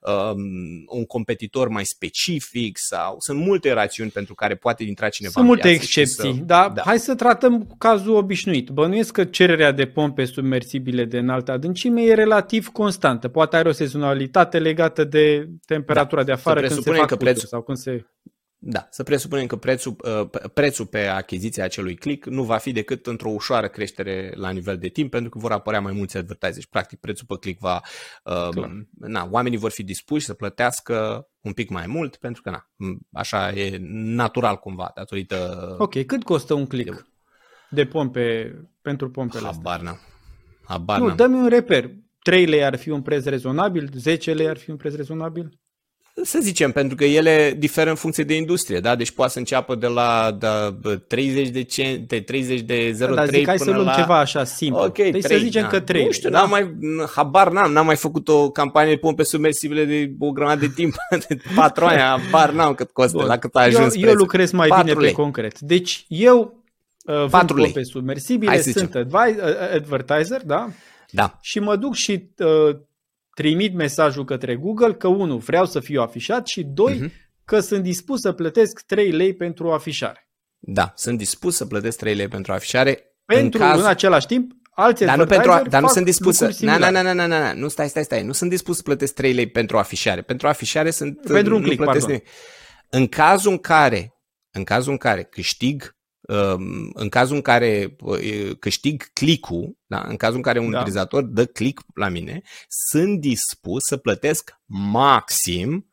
[0.00, 5.46] um, un competitor mai specific sau sunt multe rațiuni pentru care poate intra cineva Sunt
[5.46, 6.82] multe excepții, să, dar da.
[6.84, 8.68] hai să tratăm cazul obișnuit.
[8.68, 13.28] Bănuiesc că cererea de pompe submersibile de înaltă adâncime e relativ constantă.
[13.28, 16.26] Poate are o sezonalitate legată de temperatura da.
[16.26, 18.06] de afară când se fac că prețul, sau când se
[18.64, 23.06] da, să presupunem că prețul, uh, prețul pe achiziția acelui click nu va fi decât
[23.06, 26.66] într-o ușoară creștere la nivel de timp, pentru că vor apărea mai mulți advertiseri.
[26.66, 27.80] Practic, prețul pe click va...
[28.24, 28.64] Uh,
[28.98, 32.68] na, oamenii vor fi dispuși să plătească un pic mai mult, pentru că, na,
[33.12, 35.74] așa e natural cumva, datorită...
[35.78, 37.04] Ok, cât costă un click de,
[37.70, 40.00] de pompe, pentru pompele Habar astea?
[40.64, 41.90] Habar Nu, dă-mi un reper.
[42.18, 45.60] 3 lei ar fi un preț rezonabil, 10 lei ar fi un preț rezonabil?
[46.14, 48.96] Să zicem, pentru că ele diferă în funcție de industrie, da?
[48.96, 53.24] Deci poate să înceapă de la da, 30 de, cent, de 30 de 0,3 da,
[53.24, 53.94] zic, hai până să luăm la...
[53.94, 54.82] ceva așa simplu.
[54.82, 55.68] Ok, deci 3, să zicem da.
[55.68, 56.04] că 3.
[56.04, 56.38] Nu știu, da?
[56.38, 56.76] n-am mai,
[57.14, 60.94] habar n-am, n-am mai făcut o campanie de pompe submersibile de o grămadă de timp,
[61.28, 63.26] de patru ani, habar n-am cât costă, Bun.
[63.26, 65.08] la cât a ajuns Eu, eu lucrez mai bine lei.
[65.08, 65.60] pe concret.
[65.60, 66.62] Deci eu
[67.04, 68.94] uh, vând pompe submersibile, sunt
[69.74, 70.68] advertiser, da?
[71.10, 71.38] Da.
[71.40, 72.76] Și mă duc și uh,
[73.34, 77.12] trimit mesajul către Google că, unu, vreau să fiu afișat și, doi, uh-huh.
[77.44, 80.28] că sunt dispus să plătesc 3 lei pentru afișare.
[80.58, 83.16] Da, sunt dispus să plătesc 3 lei pentru afișare.
[83.24, 83.80] Pentru, în, caz...
[83.80, 86.44] în același timp, alți dar nu, pentru a, dar nu fac sunt dispus să...
[86.44, 87.06] lucruri Na, na, similare.
[87.06, 88.22] na, na, na, na, nu, stai, stai, stai.
[88.22, 90.22] Nu sunt dispus să plătesc 3 lei pentru afișare.
[90.22, 91.20] Pentru afișare sunt...
[91.20, 92.22] Pentru un nu click, plătesc pardon.
[92.22, 92.38] nimic.
[92.90, 94.12] În cazul în care,
[94.50, 96.01] în cazul în care câștig um,
[96.94, 100.04] în cazul în care uh, câștig click-ul, da?
[100.08, 100.78] în cazul în care un Da.
[100.78, 102.42] utilizator dă click la mine,
[102.90, 104.50] sunt dispus să plătesc
[104.92, 105.86] maxim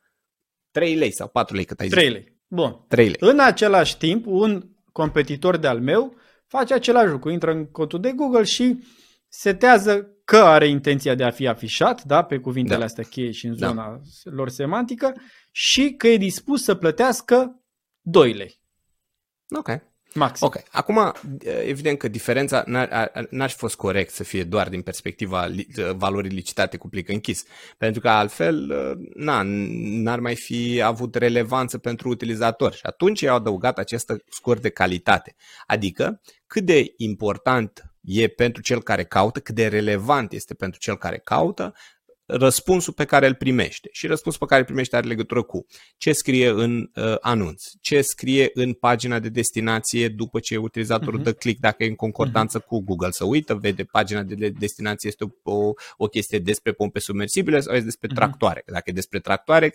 [0.70, 1.96] 3 lei sau 4 lei cât ai zis.
[1.96, 2.38] 3 lei.
[2.46, 2.84] Bun.
[2.88, 3.16] 3 lei.
[3.30, 6.14] În același timp, un competitor de-al meu
[6.46, 7.30] face același lucru.
[7.30, 8.84] Intră în contul de Google și
[9.28, 12.84] setează că are intenția de a fi afișat, da, pe cuvintele Da.
[12.84, 13.66] astea cheie și în Da.
[13.68, 15.14] zona lor semantică
[15.50, 17.62] și că e dispus să plătească
[18.00, 18.60] 2 lei.
[19.58, 19.68] Ok.
[20.14, 20.46] Maxim.
[20.46, 20.62] Ok.
[20.70, 21.12] Acum,
[21.66, 25.66] evident că diferența n-ar, ar- n-ar fi fost corect să fie doar din perspectiva li,
[25.96, 27.44] valorii licitate cu plic închis.
[27.78, 28.72] Pentru că altfel,
[29.14, 32.72] na, n-ar mai fi avut relevanță pentru utilizator.
[32.72, 35.34] Și atunci au adăugat acest scor de calitate.
[35.66, 40.96] Adică, cât de important e pentru cel care caută, cât de relevant este pentru cel
[40.96, 41.74] care caută,
[42.32, 43.88] răspunsul pe care îl primește.
[43.92, 45.66] Și răspunsul pe care îl primește are legătură cu
[45.96, 51.22] ce scrie în uh, anunț, ce scrie în pagina de destinație după ce utilizatorul Mhm.
[51.22, 53.10] dă click, dacă e în concordanță cu Google.
[53.10, 57.72] Să uită, vede pagina de destinație este o, o, o chestie despre pompe submersibile sau
[57.72, 58.16] este despre Mhm.
[58.16, 58.62] tractoare.
[58.66, 59.72] Dacă e despre tractoare,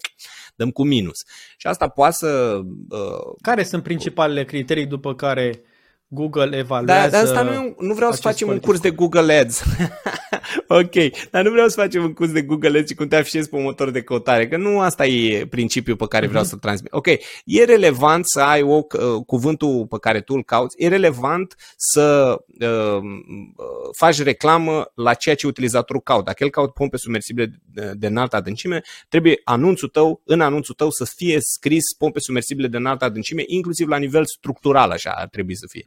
[0.56, 1.18] dăm cu minus.
[1.58, 2.60] Și asta poate să...
[2.90, 5.62] Uh, Care sunt principalele criterii după care
[6.08, 7.10] Google dar, evaluează...
[7.10, 9.34] dar asta nu, e un- nu vreau să acest facem un politic curs de Google
[9.34, 9.64] Ads.
[10.68, 10.94] ok,
[11.32, 13.56] dar nu vreau să facem un curs de Google Ads și cum te afișezi pe
[13.56, 16.50] un motor de căutare, că nu asta e principiul pe care vreau Mhm.
[16.50, 16.92] să-l transmit.
[16.94, 17.08] Ok,
[17.46, 22.36] e relevant să ai o, uh, cuvântul pe care tu îl cauți, e relevant să
[22.60, 26.24] uh, uh, faci reclamă la ceea ce utilizatorul caută.
[26.26, 30.90] Dacă el caută pompe submersibile de, de înaltă adâncime, trebuie anunțul tău, în anunțul tău
[30.90, 35.56] să fie scris pompe submersibile de înaltă adâncime, inclusiv la nivel structural, așa ar trebui
[35.56, 35.86] să fie.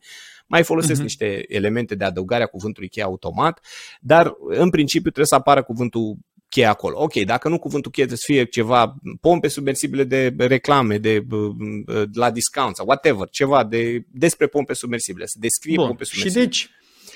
[0.49, 1.03] Mai folosesc Mhm.
[1.03, 3.61] niște elemente de adăugare a cuvântului cheie automat,
[4.01, 6.17] dar în principiu trebuie să apară cuvântul
[6.49, 7.03] cheie acolo.
[7.03, 11.19] Ok, dacă nu cuvântul cheie trebuie să fie ceva, pompe submersibile de reclame, de,
[11.85, 15.87] de la discount sau whatever, ceva de, despre pompe submersibile, să descrie Bun.
[15.87, 16.45] pompe Și submersibile.
[16.45, 16.71] deci,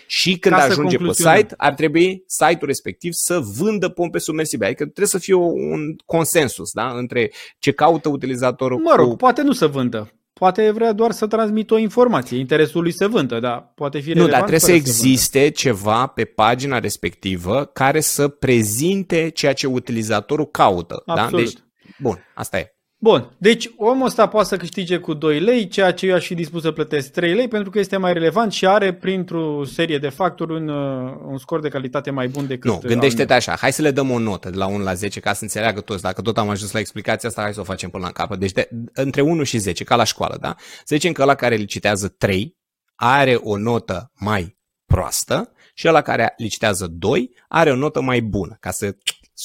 [0.07, 1.37] Și când Ca să ajunge pe concluzionăm.
[1.39, 4.67] site, ar trebui site-ul respectiv să vândă pompe submersibile.
[4.67, 6.91] Adică trebuie să fie o- un consensus da?
[6.91, 9.17] între ce caută utilizatorul mă rog, cu...
[9.17, 10.13] poate nu să vândă.
[10.33, 12.39] Poate vrea doar să transmită o informație.
[12.39, 14.91] Interesul lui să vândă, dar poate fi Nu, relevant dar trebuie să fără vândă.
[14.91, 21.03] existe ceva pe pagina respectivă care să prezinte ceea ce utilizatorul caută.
[21.07, 21.13] Da?
[21.13, 21.45] Absolut.
[21.45, 21.59] Deci,
[21.99, 22.77] bun, asta e.
[23.03, 26.35] Bun, deci omul ăsta poate să câștige cu 2 lei, ceea ce eu aș fi
[26.35, 30.09] dispus să plătesc 3 lei, pentru că este mai relevant și are, printr-o serie de
[30.09, 33.37] factori, un, uh, un scor de calitate mai bun decât Nu, al gândește-te meu.
[33.37, 35.81] așa, hai să le dăm o notă de la 1 la 10 ca să înțeleagă
[35.81, 36.03] toți.
[36.03, 38.39] Dacă tot am ajuns la explicația asta, hai să o facem până la capăt.
[38.39, 40.55] Deci de, între 1 și 10, ca la școală, da?
[40.59, 42.57] Să zicem că ăla care licitează 3
[42.95, 48.57] are o notă mai proastă și ăla care licitează 2 are o notă mai bună,
[48.61, 48.95] ca să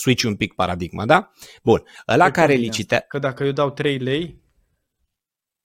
[0.01, 1.31] switch un pic paradigma, da?
[1.63, 3.05] Bun, ăla Pe care bine licitează...
[3.07, 4.41] Că dacă eu dau 3 lei,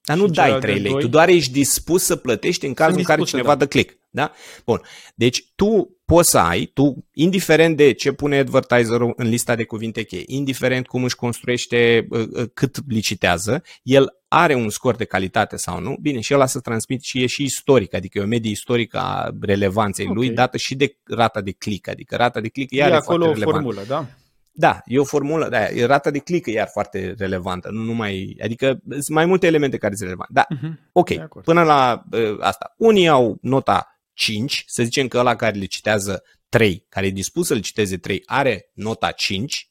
[0.05, 1.01] Dar nu Și dai celălalt 3 de lei, doi?
[1.01, 3.67] tu doar ești dispus să plătești în cazul în care dispus să cineva dau.
[3.67, 4.01] dă click.
[4.15, 4.33] Da?
[4.65, 4.81] Bun.
[5.15, 10.03] Deci tu poți să ai, tu, indiferent de ce pune advertiserul în lista de cuvinte
[10.03, 15.57] cheie, indiferent cum își construiește, uh, uh, cât licitează, el are un scor de calitate
[15.57, 18.51] sau nu, bine, și ăla să transmit și e și istoric, adică e o medie
[18.51, 20.15] istorică a relevanței Ok.
[20.15, 23.25] lui, dată și de rata de click, adică rata de click e iar e acolo
[23.25, 23.61] foarte o relevantă.
[23.63, 24.07] formulă, da?
[24.55, 28.37] Da, e o formulă, da, e rata de click e iar foarte relevantă, nu numai,
[28.43, 30.33] adică sunt mai multe elemente care sunt relevante.
[30.33, 30.89] Da, Mhm.
[30.93, 31.45] ok, De acord.
[31.45, 32.75] până la uh, asta.
[32.77, 37.47] Unii au nota 5, să zicem că ăla care le citează 3, care e dispus
[37.47, 39.71] să le citeze 3, are nota 5,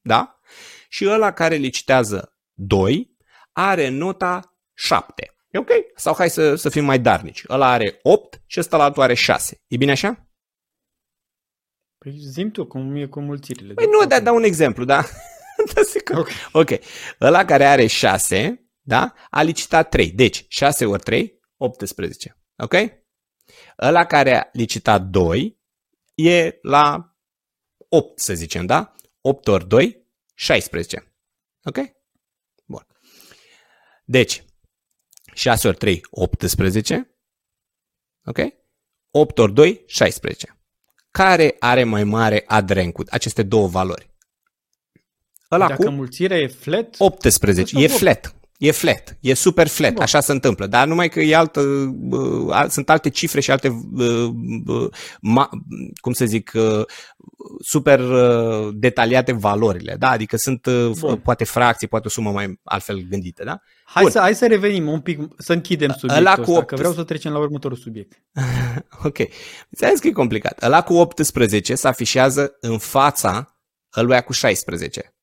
[0.00, 0.40] da?
[0.88, 3.16] Și ăla care le citează 2
[3.52, 5.34] are nota 7.
[5.50, 5.70] E ok?
[5.96, 7.42] Sau hai să, să fim mai darnici.
[7.48, 9.56] Ăla are 8 și ăsta la altul are 6.
[9.66, 10.29] E bine așa?
[12.04, 13.74] Păi zim tu cum e cu mulțirile.
[13.74, 15.04] Păi nu, dar dau un exemplu, da?
[15.74, 16.18] Da, sigur.
[16.18, 16.28] Ok.
[16.52, 16.70] ok.
[17.20, 19.14] Ăla care are 6, da?
[19.30, 20.10] A licitat 3.
[20.10, 22.36] Deci 6 ori 3, 18.
[22.56, 22.74] Ok?
[23.78, 25.60] Ăla care a licitat 2
[26.14, 27.14] e la
[27.88, 28.94] 8, să zicem, da?
[29.20, 31.14] 8 ori 2, 16.
[31.64, 31.76] Ok?
[32.64, 32.86] Bun.
[34.04, 34.44] Deci,
[35.34, 37.16] 6 ori 3, 18.
[38.24, 38.38] Ok?
[39.10, 40.59] 8 ori 2, 16.
[41.10, 44.10] Care are mai mare ad rank aceste două valori?
[45.50, 47.60] Ăla Dacă cu mulțirea e flat, 18.
[47.62, 47.98] Asta E vor.
[47.98, 48.34] flat.
[48.60, 50.02] E flat, e super flat, Bun.
[50.02, 51.60] așa se întâmplă, dar numai că e altă,
[52.10, 54.30] uh, sunt alte cifre și alte, uh,
[54.66, 55.48] uh, ma,
[56.00, 56.84] cum să zic, uh,
[57.60, 60.10] super uh, detaliate valorile, da?
[60.10, 60.66] Adică sunt
[60.98, 61.16] Bun.
[61.16, 63.60] poate fracții, poate o sumă mai altfel gândită, da?
[63.84, 66.92] Hai să, hai să revenim un pic, să închidem subiectul Ăla cu ăsta, că vreau
[66.92, 68.12] să trecem la următorul subiect.
[69.08, 69.18] ok,
[69.70, 70.62] înțeles că e complicat.
[70.62, 73.58] Ăla cu 18 se afișează în fața
[73.96, 75.14] ăluia cu 16.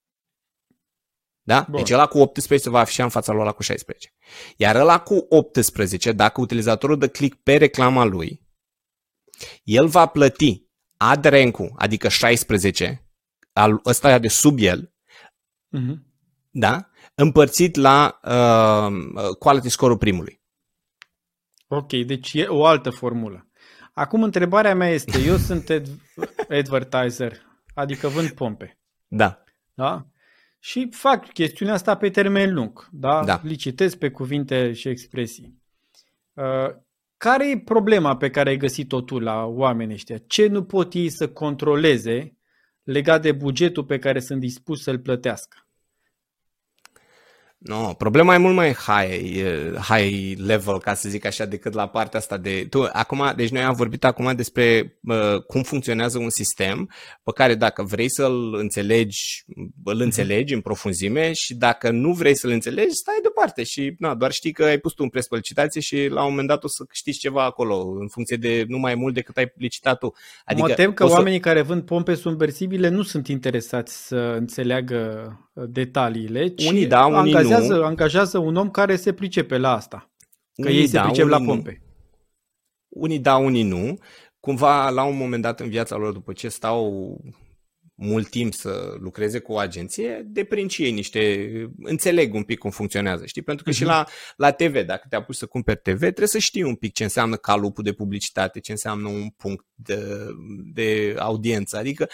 [1.48, 1.66] Da?
[1.70, 1.80] Bun.
[1.80, 4.14] Deci ăla cu 18 va afișa în fața lui ăla cu 16.
[4.58, 8.42] Iar ăla cu 18, dacă utilizatorul dă click pe reclama lui,
[9.64, 10.66] el va plăti
[10.98, 13.08] ad rank adică 16,
[13.54, 14.94] al, ăsta de sub el,
[15.78, 15.96] uh-huh.
[16.50, 16.90] da?
[17.16, 20.42] împărțit la uh, quality score-ul primului.
[21.68, 23.50] Ok, deci e o altă formulă.
[23.94, 26.16] Acum întrebarea mea este, eu sunt ad-
[26.60, 27.38] advertiser,
[27.74, 28.80] adică vând pompe.
[29.08, 29.44] Da.
[29.74, 30.08] Da?
[30.68, 32.88] Și fac chestiunea asta pe termen lung.
[32.92, 33.24] Da?
[33.26, 33.42] da.
[33.44, 35.62] Licitez pe cuvinte și expresii.
[36.34, 36.76] Uh,
[37.18, 40.18] care e problema pe care ai găsit-o tu la oamenii ăștia?
[40.18, 42.38] Ce nu pot ei să controleze
[42.84, 45.67] legat de bugetul pe care sunt dispus să-l plătească?
[47.58, 52.20] No, problema e mult mai high, high level, ca să zic așa, decât la partea
[52.20, 52.68] asta de...
[52.70, 56.90] Tu, acum, deci noi am vorbit acum despre uh, cum funcționează un sistem
[57.24, 59.44] pe care dacă vrei să-l înțelegi,
[59.84, 60.04] îl mhm.
[60.04, 64.52] înțelegi în profunzime și dacă nu vrei să-l înțelegi, stai deoparte și na, doar știi
[64.52, 66.84] că ai pus tu un preț pe licitație și la un moment dat o să
[66.84, 70.14] câștigi ceva acolo, în funcție de nu mai mult decât ai licitat tu.
[70.46, 71.48] Adică mă tem că oamenii să...
[71.48, 75.32] care vând pompe subversibile nu sunt interesați să înțeleagă
[75.66, 77.47] detaliile, ci unii da, unii angajează, nu.
[77.84, 80.10] Angajează un om care se pricepe la asta.
[80.54, 81.82] Că unii ei se da, pricep la pompe.
[81.82, 83.02] Nu.
[83.02, 83.98] Unii da, unii nu.
[84.40, 87.18] Cumva, la un moment dat în viața lor, după ce stau
[88.00, 91.52] mult timp să lucreze cu o agenție, deprind și ei niște,
[91.84, 93.42] înțeleg un pic cum funcționează, știi?
[93.42, 93.76] Pentru că uh-huh.
[93.76, 93.92] și mhm.
[93.92, 94.06] la,
[94.36, 97.36] la TV, dacă te apuci să cumperi TV, trebuie să știi un pic ce înseamnă
[97.36, 99.98] calupul de publicitate, ce înseamnă un punct de,
[100.74, 102.10] de audiență, adică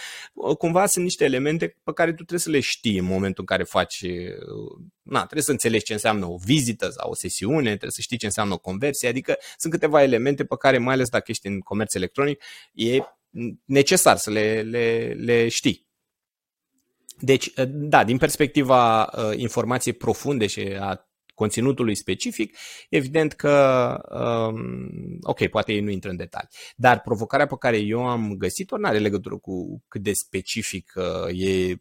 [0.58, 3.64] cumva sunt niște elemente pe care tu trebuie să le știi în momentul în care
[3.64, 4.06] faci,
[5.02, 8.26] na, trebuie să înțelegi ce înseamnă o vizită sau o sesiune, trebuie să știi ce
[8.26, 11.94] înseamnă o conversie, adică sunt câteva elemente pe care, mai ales dacă ești în comerț
[11.94, 12.44] electronic,
[12.74, 13.00] e
[13.66, 15.88] necesar să le, le, le știi.
[17.20, 22.58] Deci, da, din perspectiva uh, informației profunde și a conținutului specific,
[22.90, 28.08] evident că, um, ok, poate ei nu intră în detalii, dar provocarea pe care eu
[28.08, 31.76] am găsit-o nu are legătură cu cât de specific uh, e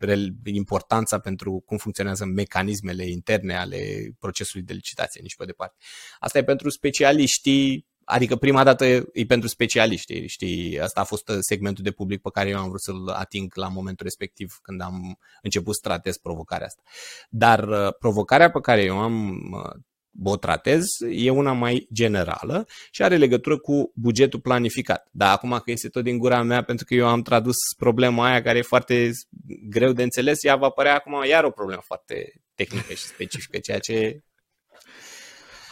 [0.44, 5.76] importanța pentru cum funcționează mecanismele interne ale procesului de licitație, nici pe departe.
[6.18, 11.84] Asta e pentru specialiștii Adică prima dată e pentru specialiști, știi, asta a fost segmentul
[11.84, 15.74] de public pe care eu am vrut să-l ating la momentul respectiv când am început
[15.74, 16.82] să tratez provocarea asta.
[17.28, 19.80] Dar uh, provocarea pe care eu am uh,
[20.22, 25.08] o tratez e una mai generală și are legătură cu bugetul planificat.
[25.10, 28.42] Dar acum că este tot din gura mea pentru că eu am tradus problema aia
[28.42, 29.10] care e foarte
[29.68, 33.78] greu de înțeles, ea va apărea acum iar o problemă foarte tehnică și specifică, ceea
[33.78, 34.22] ce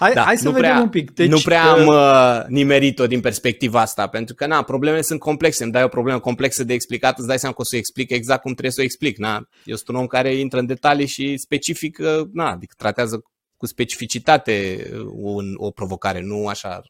[0.01, 1.11] Hai, da, hai să vedem prea, un pic.
[1.11, 5.63] Deci, nu prea am uh, nimerit-o din perspectiva asta, pentru că na, problemele sunt complexe.
[5.63, 8.11] Îmi dai o problemă complexă de explicat, îți dai seama că o să o explic
[8.11, 9.19] exact cum trebuie să o explic.
[9.19, 9.49] Na?
[9.65, 13.23] Eu sunt un om care intră în detalii și specific, uh, na, adică tratează
[13.57, 16.83] cu specificitate uh, un, o provocare, nu așa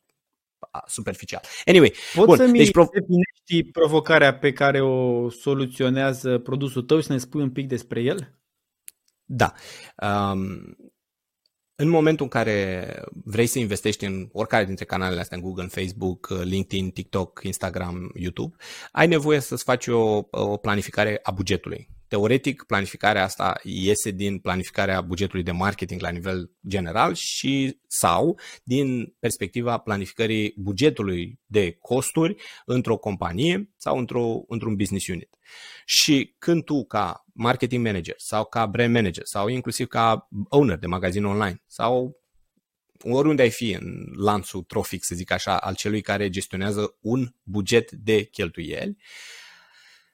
[0.86, 1.42] superficial.
[1.66, 7.06] Anyway, Poți bun, să-mi deci prov- definești provocarea pe care o soluționează produsul tău și
[7.06, 8.34] să ne spui un pic despre el?
[9.24, 9.52] Da.
[9.96, 10.76] Um,
[11.80, 16.28] în momentul în care vrei să investești în oricare dintre canalele astea, în Google, Facebook,
[16.42, 18.56] LinkedIn, TikTok, Instagram, YouTube,
[18.92, 21.88] ai nevoie să-ți faci o, o planificare a bugetului.
[22.08, 29.14] Teoretic, planificarea asta iese din planificarea bugetului de marketing la nivel general și sau din
[29.18, 35.28] perspectiva planificării bugetului de costuri într-o companie sau într-o, într-un business unit.
[35.84, 40.86] Și când tu, ca marketing manager sau ca brand manager sau inclusiv ca owner de
[40.86, 42.20] magazin online sau
[43.02, 47.90] oriunde ai fi în lanțul trofic, să zic așa, al celui care gestionează un buget
[47.90, 48.96] de cheltuieli,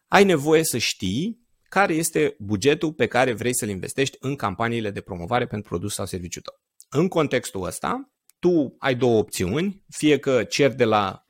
[0.08, 5.00] ai nevoie să știi care este bugetul pe care vrei să-l investești în campaniile de
[5.00, 6.60] promovare pentru produs sau serviciu tău.
[7.00, 11.26] În contextul ăsta, tu ai două opțiuni, fie că cer de la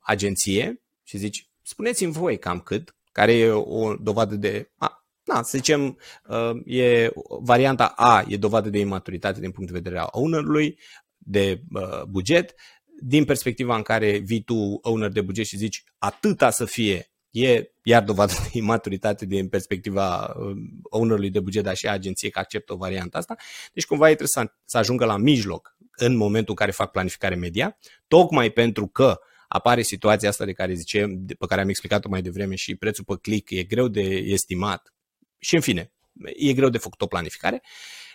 [0.00, 4.99] agenție și zici, spuneți-mi voi cam cât, care e o dovadă de, a,
[5.32, 9.98] na, să zicem, uh, e varianta A e dovadă de imaturitate din punct de vedere
[9.98, 10.78] a ownerului,
[11.16, 12.54] de uh, buget,
[13.02, 17.70] din perspectiva în care vii tu owner de buget și zici atâta să fie E
[17.82, 20.36] iar dovadă de imaturitate din perspectiva
[20.82, 23.36] ownerului de buget, dar și a agenției că acceptă o variantă asta.
[23.72, 27.34] Deci cumva e trebuie să, să ajungă la mijloc în momentul în care fac planificare
[27.34, 27.78] media,
[28.08, 31.06] tocmai pentru că apare situația asta de care zice,
[31.38, 34.94] pe care am explicat-o mai devreme și prețul pe click e greu de estimat
[35.40, 35.92] și în fine,
[36.36, 37.62] e greu de făcut o planificare.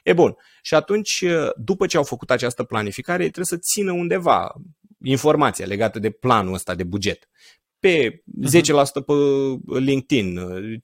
[0.04, 0.36] E bun.
[0.62, 1.24] Și atunci,
[1.56, 4.54] după ce au făcut această planificare, trebuie să țină undeva
[5.04, 7.30] informația legată de planul ăsta de buget.
[7.80, 9.06] Pe 10% mhm.
[9.06, 9.14] pe
[9.80, 10.80] LinkedIn, 5%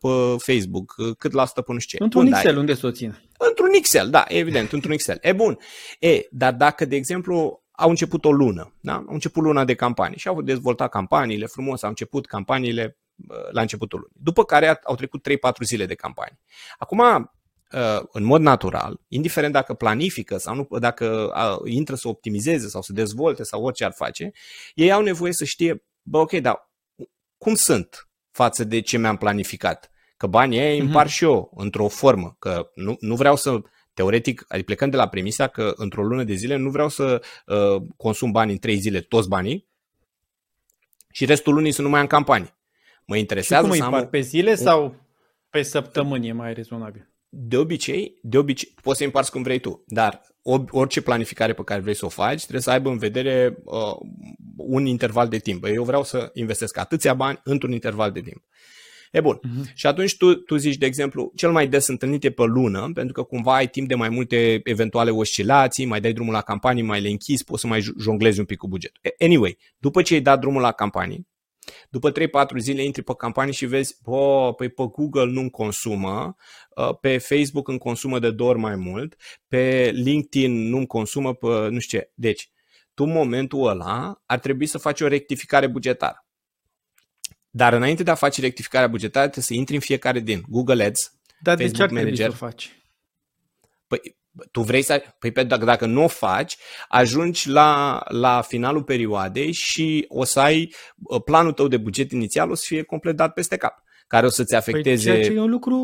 [0.00, 0.08] pe
[0.38, 2.04] Facebook, cât la sută pe nu știu ce.
[2.04, 2.58] Într-un Excel, ai?
[2.58, 3.18] unde să o țin?
[3.38, 5.18] Într-un Excel, da, evident, într-un Excel.
[5.20, 5.58] E bun.
[5.98, 8.94] E, dar dacă, de exemplu, au început o lună, da?
[8.94, 12.98] au început luna de campanii și au dezvoltat campaniile frumos, au început campaniile
[13.50, 14.16] la începutul lunii.
[14.20, 15.32] După care au trecut 3-4
[15.64, 16.38] zile de campanie.
[16.78, 21.32] Acum, uh, în mod natural, indiferent dacă planifică sau nu, dacă
[21.64, 24.32] intră să optimizeze sau să dezvolte sau orice ar face,
[24.74, 26.70] ei au nevoie să știe, bă, ok, dar
[27.38, 29.90] cum sunt față de ce mi-am planificat?
[30.16, 31.14] Că banii ei împar mhm.
[31.14, 33.60] și eu într-o formă, că nu, nu vreau să
[33.94, 37.82] teoretic, adică plecând de la premisa că într-o lună de zile nu vreau să uh,
[37.96, 39.68] consum bani în trei zile, toți banii,
[41.12, 42.54] și restul lunii să nu mai am campanii.
[43.06, 44.08] Mă interesează și cum să am...
[44.08, 44.94] pe zile sau
[45.50, 47.08] pe săptămâni e mai rezonabil?
[47.28, 50.20] De obicei, de obicei, poți să împarți cum vrei tu, dar
[50.70, 53.96] orice planificare pe care vrei să o faci trebuie să aibă în vedere uh,
[54.56, 55.64] un interval de timp.
[55.64, 58.44] Eu vreau să investesc atâția bani într-un interval de timp.
[59.12, 59.38] E bun.
[59.38, 59.72] Uh-huh.
[59.74, 63.12] Și atunci tu, tu zici, de exemplu, cel mai des întâlnit e pe lună, pentru
[63.12, 67.00] că cumva ai timp de mai multe eventuale oscilații, mai dai drumul la campanii, mai
[67.00, 69.00] le închizi, poți să mai jonglezi un pic cu bugetul.
[69.18, 71.28] Anyway, după ce ai dat drumul la campanii,
[71.94, 76.36] după 3-4 zile intri pe campanii și vezi, bă, păi pe Google nu consumă,
[76.76, 79.16] uh, pe Facebook îmi consumă de două ori mai mult,
[79.48, 82.10] pe LinkedIn nu-mi consumă, pe nu știu ce.
[82.14, 82.50] Deci,
[82.94, 86.26] tu în momentul ăla ar trebui să faci o rectificare bugetară.
[87.50, 91.12] Dar înainte de a face rectificarea bugetară, trebuie să intri în fiecare din Google Ads,
[91.40, 92.14] Dar Facebook de ce ar Manager.
[92.14, 92.82] Trebui să o faci?
[93.86, 94.16] Păi,
[94.50, 95.02] tu vrei să...
[95.18, 96.56] Păi dacă, dacă nu o faci,
[96.88, 102.50] ajungi la, la finalul perioadei și o să ai uh, planul tău de buget inițial
[102.50, 105.10] o să fie complet dat peste cap, care o să-ți păi afecteze...
[105.10, 105.78] Păi ceea ce e un lucru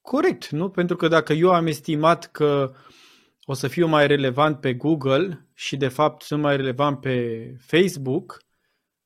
[0.00, 0.68] corect, nu?
[0.68, 2.72] Pentru că dacă eu am estimat că
[3.44, 8.42] o să fiu mai relevant pe Google și de fapt sunt mai relevant pe Facebook,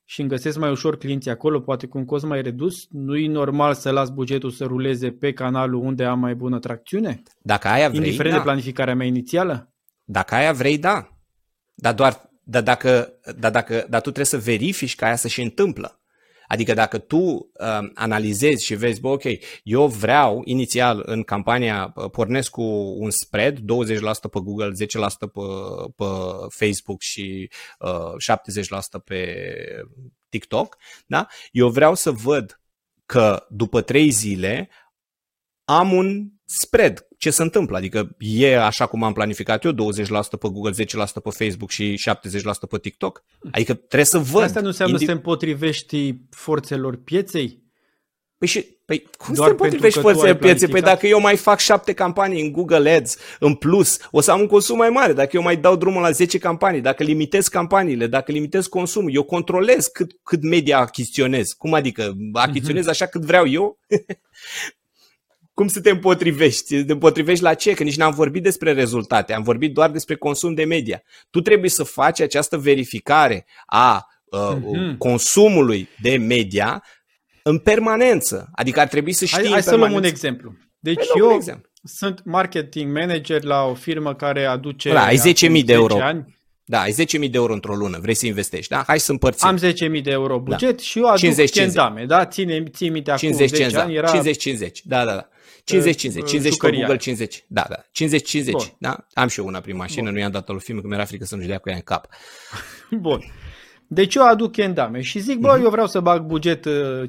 [0.04, 3.28] și îmi găsesc mai ușor clienții acolo, poate cu un cost mai redus, nu e
[3.28, 7.22] normal să las bugetul să ruleze pe canalul unde am mai bună tracțiune?
[7.42, 8.38] Dacă aia vrei, Indiferent da.
[8.38, 9.72] de planificarea mea inițială?
[10.04, 11.08] Dacă aia vrei, da.
[11.74, 15.42] Dar doar, dar dacă, dar dacă, dar tu trebuie să verifici că aia să și
[15.42, 16.03] întâmplă.
[16.46, 19.22] Adică dacă tu uh, analizezi și vezi, bă, ok,
[19.62, 22.62] eu vreau inițial în campania, uh, pornesc cu
[22.98, 23.62] un spread, 20%
[24.30, 24.74] pe Google, 10%
[25.18, 25.40] pe,
[25.96, 26.04] pe
[26.48, 28.38] Facebook și uh,
[28.98, 29.44] 70% pe
[30.28, 30.76] TikTok,
[31.06, 31.26] da?
[31.50, 32.60] eu vreau să văd
[33.06, 34.68] că după 3 zile
[35.64, 37.06] am un spread.
[37.18, 37.76] Ce se întâmplă?
[37.76, 39.74] Adică e așa cum am planificat eu, 20%
[40.40, 40.84] pe Google, 10%
[41.22, 43.24] pe Facebook și 70% pe TikTok?
[43.50, 44.42] Adică trebuie să văd.
[44.42, 47.62] Asta nu înseamnă indi- să te împotrivești forțelor pieței?
[48.38, 50.68] Păi și Păi cum Doar să te împotrivești forțele pieței?
[50.68, 54.40] Păi dacă eu mai fac șapte campanii în Google Ads în plus, o să am
[54.40, 55.12] un consum mai mare.
[55.12, 59.22] Dacă eu mai dau drumul la 10 campanii, dacă limitez campaniile, dacă limitez consumul, eu
[59.22, 61.52] controlez cât, cât media achiziționez.
[61.52, 62.14] Cum adică?
[62.32, 62.88] Achiziționez mm-hmm.
[62.88, 63.78] așa cât vreau eu?
[65.54, 66.84] cum să te împotrivești?
[66.84, 67.72] Te împotrivești la ce?
[67.72, 71.02] Că nici n-am vorbit despre rezultate, am vorbit doar despre consum de media.
[71.30, 74.96] Tu trebuie să faci această verificare a uh, mm-hmm.
[74.98, 76.84] consumului de media
[77.42, 78.48] în permanență.
[78.52, 80.54] Adică ar trebui să știi Hai, hai să luăm un exemplu.
[80.78, 81.68] Deci hai eu exemplu.
[81.84, 84.92] sunt marketing manager la o firmă care aduce...
[84.92, 86.00] Da, ai 10.000 de euro.
[86.00, 86.34] Ani.
[86.64, 88.84] Da, ai 10.000 de euro într-o lună, vrei să investești, da?
[88.86, 89.48] Hai să împărțim.
[89.48, 89.58] Am
[89.96, 90.82] 10.000 de euro buget da.
[90.82, 91.74] și eu aduc 50, 50.
[91.74, 92.24] kendame, da?
[92.24, 94.22] Ține, ții minte acum 50, 10 50, ani era...
[94.68, 95.28] 50-50, da, da, da.
[95.72, 97.44] 50-50, 50 pe Google, 50.
[97.48, 97.76] Da, da.
[97.76, 99.06] 50-50, da?
[99.12, 100.12] Am și eu una prin mașină, Bun.
[100.12, 102.06] nu i-am dat-o lui film, că mi-era frică să nu-și dea cu ea în cap.
[102.90, 103.24] Bun.
[103.86, 105.62] Deci eu aduc kendame și zic, bă, uh-huh.
[105.62, 107.06] eu vreau să bag buget 50%, uh,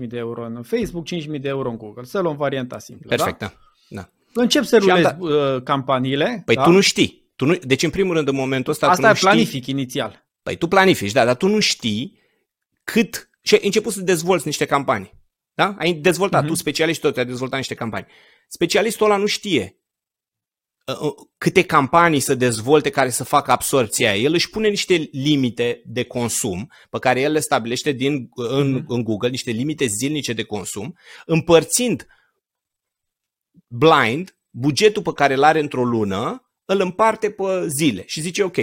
[0.00, 2.04] 5.000 de euro în Facebook, 5.000 de euro în Google.
[2.04, 3.52] Să luăm varianta simplă, Perfect, da?
[3.88, 4.08] da.
[4.34, 5.20] Încep să rulez dat...
[5.20, 6.42] Uh, campaniile.
[6.44, 6.62] Păi da?
[6.62, 7.32] tu nu știi.
[7.36, 7.54] Tu nu...
[7.54, 9.74] Deci, în primul rând, în momentul ăsta, Asta tu nu planific știi...
[9.74, 10.26] inițial.
[10.42, 12.18] Păi tu planifici, da, dar tu nu știi
[12.84, 13.28] cât...
[13.42, 15.23] Și ai început să dezvolți niște campanii.
[15.54, 15.74] Da?
[15.78, 16.46] Ai dezvoltat, uh-huh.
[16.46, 18.06] tu specialistul tău, ai dezvoltat niște campanii.
[18.48, 19.78] Specialistul ăla nu știe
[20.86, 24.16] uh, uh, câte campanii să dezvolte care să facă absorția.
[24.16, 28.86] El își pune niște limite de consum pe care el le stabilește din, în, uh-huh.
[28.86, 32.06] în Google, niște limite zilnice de consum, împărțind
[33.66, 38.56] blind bugetul pe care îl are într-o lună, îl împarte pe zile și zice ok,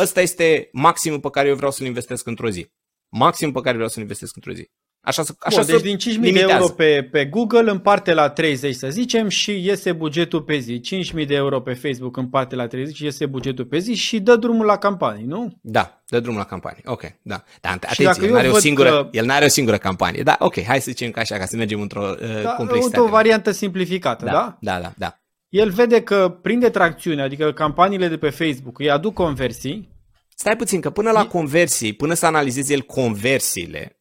[0.00, 2.70] ăsta este maximul pe care eu vreau să-l investesc într-o zi.
[3.08, 4.70] Maximul pe care vreau să-l investesc într-o zi.
[5.06, 8.88] Așa, așa Bun, deci din 5.000 de euro pe, pe Google împarte la 30 să
[8.90, 10.80] zicem și iese bugetul pe zi.
[11.14, 14.36] 5.000 de euro pe Facebook împarte la 30 și iese bugetul pe zi și dă
[14.36, 15.58] drumul la campanii, nu?
[15.60, 16.82] Da, dă drumul la campanii.
[16.84, 17.44] Ok, da.
[17.60, 19.08] Dar atenție, el n-are, o singură, că...
[19.12, 20.22] el n-are o singură campanie.
[20.22, 23.00] Da, ok, hai să zicem că așa, ca să mergem într-o uh, da, complexitate.
[23.00, 24.32] O variantă simplificată, da?
[24.32, 24.92] Da, da, da.
[24.96, 25.20] da.
[25.48, 29.94] El vede că prinde tracțiune, adică campaniile de pe Facebook îi aduc conversii.
[30.34, 33.95] Stai puțin, că până la conversii, până să analizeze el conversiile,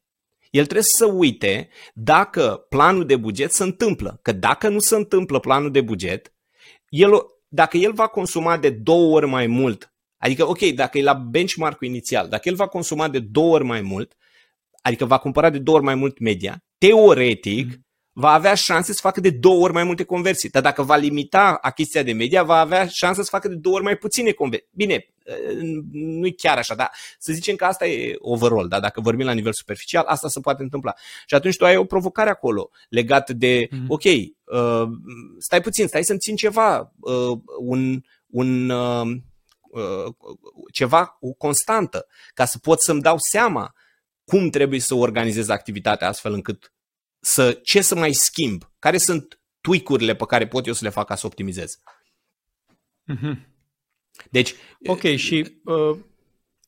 [0.55, 4.19] el trebuie să uite dacă planul de buget se întâmplă.
[4.21, 6.33] Că dacă nu se întâmplă planul de buget,
[6.89, 7.11] el,
[7.47, 11.87] dacă el va consuma de două ori mai mult, adică ok, dacă e la benchmark-ul
[11.87, 14.15] inițial, dacă el va consuma de două ori mai mult,
[14.81, 17.84] adică va cumpăra de două ori mai mult media, teoretic, mm
[18.17, 20.49] va avea șanse să facă de două ori mai multe conversii.
[20.49, 23.83] Dar dacă va limita achiziția de media, va avea șanse să facă de două ori
[23.83, 24.69] mai puține conversii.
[24.71, 25.07] Bine,
[25.91, 29.31] nu e chiar așa, dar să zicem că asta e overall, dar dacă vorbim la
[29.31, 30.93] nivel superficial, asta se poate întâmpla.
[31.25, 33.87] Și atunci tu ai o provocare acolo legată de, mm-hmm.
[33.87, 34.87] ok, uh,
[35.39, 39.07] stai puțin, stai să-mi țin ceva, uh, un, un uh,
[39.71, 40.13] uh,
[40.73, 43.73] ceva, o constantă, ca să pot să-mi dau seama
[44.25, 46.73] cum trebuie să organizez activitatea astfel încât
[47.25, 51.07] să, ce să mai schimb, care sunt tweak-urile pe care pot eu să le fac
[51.07, 51.79] ca să optimizez.
[53.13, 53.35] Mm-hmm.
[54.31, 54.53] Deci,
[54.85, 55.97] ok, și uh,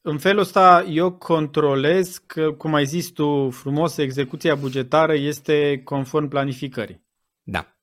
[0.02, 6.28] în felul ăsta eu controlez că, cum ai zis tu frumos, execuția bugetară este conform
[6.28, 7.06] planificării.
[7.44, 7.78] Da.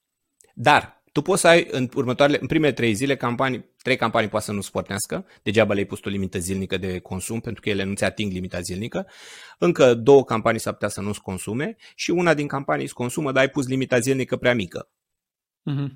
[0.54, 4.44] Dar tu poți să ai în următoarele, în primele trei zile, campanii, trei campanii poate
[4.44, 8.04] să nu spornească, degeaba le-ai pus o limită zilnică de consum, pentru că ele nu-ți
[8.04, 9.06] ating limita zilnică.
[9.58, 13.42] Încă două campanii s-ar putea să nu-ți consume și una din campanii îți consumă, dar
[13.42, 14.88] ai pus limita zilnică prea mică.
[15.70, 15.88] Uh-huh.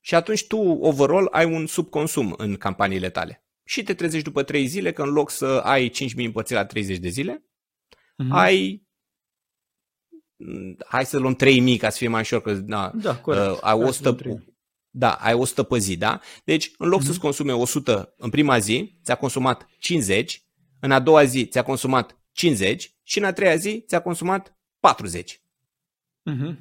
[0.00, 3.44] Și atunci tu, overall, ai un subconsum în campaniile tale.
[3.64, 6.98] Și te trezești după trei zile că în loc să ai 5.000 împărțit la 30
[6.98, 7.44] de zile,
[7.94, 8.28] uh-huh.
[8.28, 8.86] ai
[10.86, 13.50] hai să luăm 3000 ca să fie mai ușor, că da, da corect.
[13.50, 14.16] Uh, ai 100,
[14.90, 16.20] da, ai 100 pe zi, da?
[16.44, 17.04] Deci, în loc mm-hmm.
[17.04, 20.42] să-ți consume 100 în prima zi, ți-a consumat 50,
[20.80, 25.40] în a doua zi ți-a consumat 50 și în a treia zi ți-a consumat 40.
[26.30, 26.56] Mm-hmm.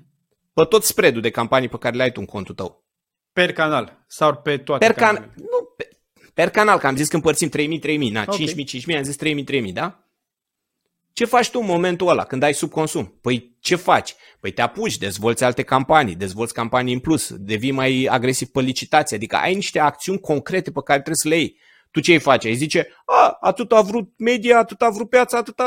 [0.53, 2.87] Pe tot spread de campanii pe care le ai tu în contul tău.
[3.33, 5.89] Per canal sau pe toate per can- Nu, pe,
[6.33, 8.35] per canal, că am zis că împărțim 3000, 3000, na, okay.
[8.35, 10.08] 5000, 5000, am zis 3000, 3000, da?
[11.19, 13.17] Ce faci tu în momentul ăla când ai subconsum?
[13.21, 14.15] Păi ce faci?
[14.39, 19.15] Păi te apuci, dezvolți alte campanii, dezvolți campanii în plus, devii mai agresiv pe licitație,
[19.15, 21.59] adică ai niște acțiuni concrete pe care trebuie să le iei.
[21.91, 22.45] Tu ce îi faci?
[22.45, 25.59] Ai zice, a, atât a vrut media, atât a vrut piața, atât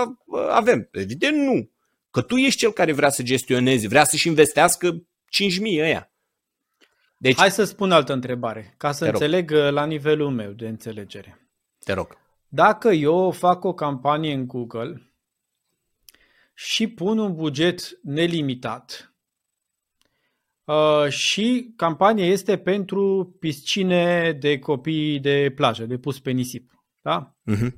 [0.51, 0.89] avem.
[0.93, 1.71] Evident nu.
[2.11, 5.03] Că tu ești cel care vrea să gestioneze, vrea să-și investească 5.000
[5.81, 6.11] ăia.
[7.17, 9.65] Deci, Hai să spun altă întrebare, ca să înțeleg rog.
[9.65, 11.49] Uh, la nivelul meu de înțelegere.
[11.85, 12.19] Te rog.
[12.49, 15.12] Dacă eu fac o campanie în Google
[16.55, 19.15] și pun un buget nelimitat.
[20.65, 26.73] Uh, și campania este pentru piscine de copii de plajă, de pus pe nisip.
[27.01, 27.37] Da?
[27.51, 27.73] Uh-huh.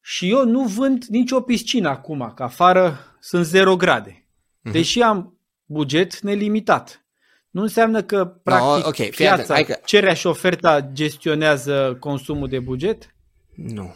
[0.00, 4.10] Și eu nu vând nicio piscină acum, că afară sunt 0 grade.
[4.10, 4.72] Uh-huh.
[4.72, 7.06] Deși am buget nelimitat.
[7.50, 9.78] Nu înseamnă că, practic, no, okay, piața, că...
[9.84, 13.14] cererea și oferta gestionează consumul de buget?
[13.54, 13.94] Nu.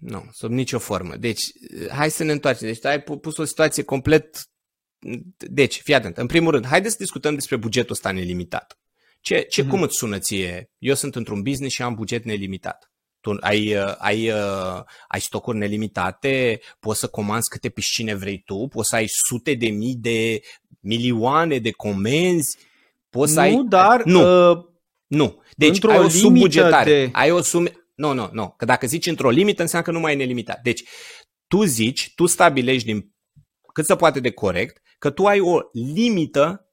[0.00, 1.16] Nu, sub nicio formă.
[1.16, 1.42] Deci,
[1.90, 2.66] hai să ne întoarcem.
[2.66, 4.40] Deci, ai pus o situație complet...
[5.36, 6.16] Deci, fii atent.
[6.16, 8.78] În primul rând, haideți să discutăm despre bugetul ăsta nelimitat.
[9.20, 9.68] Ce, ce mm-hmm.
[9.68, 10.70] cum îți sună ție?
[10.78, 12.92] Eu sunt într-un business și am buget nelimitat.
[13.20, 14.32] Tu ai, ai,
[15.08, 19.68] ai stocuri nelimitate, poți să comanzi câte piscine vrei tu, poți să ai sute de
[19.68, 20.40] mii de
[20.80, 22.58] milioane de comenzi,
[23.10, 23.64] poți nu, să ai...
[23.68, 24.04] dar...
[24.04, 24.64] Nu, uh,
[25.06, 25.42] nu.
[25.56, 27.08] Deci ai o subbugetare, de...
[27.12, 27.68] ai o sum...
[28.00, 28.54] Nu, nu, nu.
[28.56, 30.60] Că dacă zici într-o limită, înseamnă că nu mai e nelimitat.
[30.62, 30.82] Deci,
[31.46, 33.14] tu zici, tu stabilești din
[33.72, 35.58] cât se poate de corect, că tu ai o
[35.94, 36.64] limită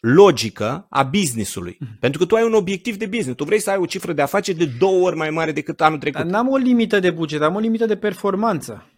[0.00, 1.74] logică a businessului.
[1.74, 1.98] Mm-hmm.
[2.00, 3.36] Pentru că tu ai un obiectiv de business.
[3.36, 5.98] Tu vrei să ai o cifră de afaceri de două ori mai mare decât anul
[5.98, 6.20] trecut.
[6.20, 8.90] Dar n-am o limită de buget, am o limită de performanță.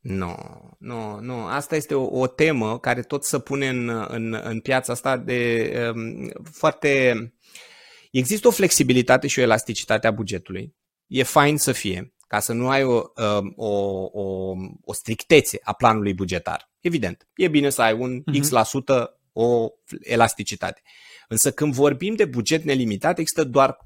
[0.00, 0.36] Nu,
[0.78, 1.46] nu, nu.
[1.46, 5.72] Asta este o, o temă care tot se pune în, în, în piața asta de
[5.94, 7.14] um, foarte...
[8.10, 10.74] Există o flexibilitate și o elasticitate a bugetului
[11.06, 13.68] e fain să fie, ca să nu ai o, um, o,
[14.12, 14.54] o,
[14.84, 16.70] o strictețe a planului bugetar.
[16.80, 18.40] Evident, e bine să ai un uh-huh.
[18.40, 19.68] X% la sută o
[20.00, 20.82] elasticitate.
[21.28, 23.78] Însă când vorbim de buget nelimitat, există doar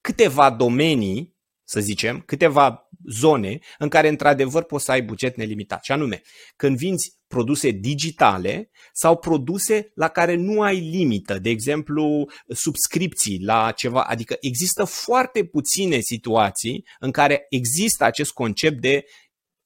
[0.00, 5.84] câteva domenii, să zicem, câteva zone în care într-adevăr poți să ai buget nelimitat.
[5.84, 6.22] Și anume,
[6.56, 13.72] când vinzi produse digitale sau produse la care nu ai limită, de exemplu, subscripții la
[13.76, 19.04] ceva, adică există foarte puține situații în care există acest concept de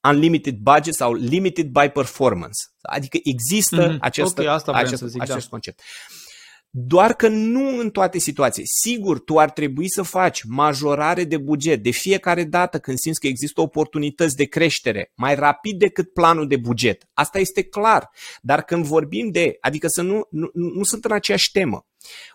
[0.09, 2.59] unlimited budget sau limited by performance.
[2.83, 4.01] Adică există mm-hmm.
[4.01, 5.49] acest, okay, asta acest, să zic, acest da.
[5.51, 5.81] concept.
[6.79, 8.63] Doar că nu în toate situații.
[8.67, 13.27] Sigur, tu ar trebui să faci majorare de buget de fiecare dată când simți că
[13.27, 17.09] există oportunități de creștere mai rapid decât planul de buget.
[17.13, 18.11] Asta este clar.
[18.41, 21.87] Dar când vorbim de, adică să nu, nu, nu sunt în aceeași temă.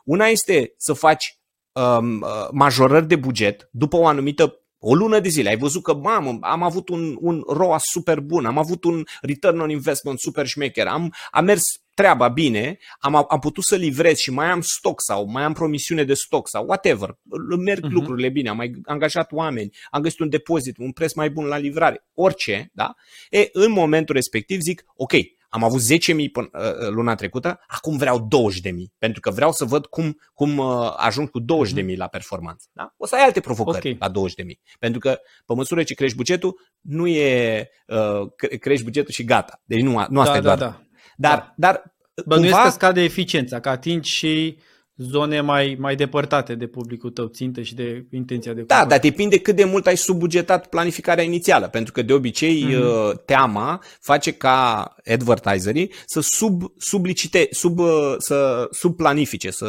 [0.04, 1.39] Una este să faci
[1.72, 5.94] um, uh, majorări de buget după o anumită o lună de zile, ai văzut că,
[5.94, 10.48] mamă, am avut un, un ROAS super bun, am avut un return on investment super
[10.48, 11.62] șmecher, am, am mers
[11.94, 16.04] treaba bine, am, am putut să livrez și mai am stoc sau mai am promisiune
[16.04, 17.18] de stoc sau whatever,
[17.58, 17.89] merg uh-huh.
[17.89, 21.58] lucrurile bine, am mai angajat oameni, am găsit un depozit, un preț mai bun la
[21.58, 22.94] livrare, orice, da?
[23.30, 25.14] E, în momentul respectiv zic, ok,
[25.54, 28.28] am avut 10.000 până uh, luna trecută, acum vreau
[28.64, 31.98] 20.000, pentru că vreau să văd cum, cum uh, ajung cu 20.000 mhm.
[31.98, 32.68] la performanță.
[32.74, 32.94] Da?
[32.98, 34.12] O să ai alte provocări okay.
[34.14, 39.24] la 20.000, pentru că pe măsură ce crești bugetul, nu e uh, crești bugetul și
[39.24, 39.62] gata.
[39.66, 40.58] Deci nu, nu asta da, e doar.
[40.58, 40.82] Da, da.
[41.22, 41.67] Dar, da.
[41.67, 41.93] dar
[42.26, 42.67] Bănuiesc cumva...
[42.67, 44.57] că scade eficiența, că atingi și
[44.95, 49.39] zone mai, mai depărtate de publicul tău țintă și de intenția de Da, dar depinde
[49.39, 53.26] cât de mult ai subbugetat planificarea inițială, pentru că de obicei mm-hmm.
[53.26, 59.67] teama face ca advertiserii să sub, sublicite, sub, uh, să subplanifice, să,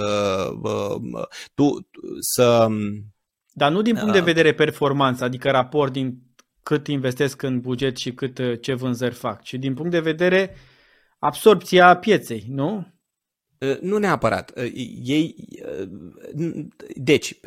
[0.62, 1.22] uh,
[1.54, 1.88] tu,
[2.20, 2.66] să
[3.54, 6.18] dar nu din punct de vedere performanță, adică raport din
[6.62, 10.54] cât investesc în buget și cât ce vânzări fac, ci din punct de vedere
[11.22, 12.86] absorpția pieței, nu?
[13.58, 14.52] Uh, nu neapărat.
[14.56, 14.70] Uh,
[15.02, 16.64] ei, uh,
[16.96, 17.40] deci,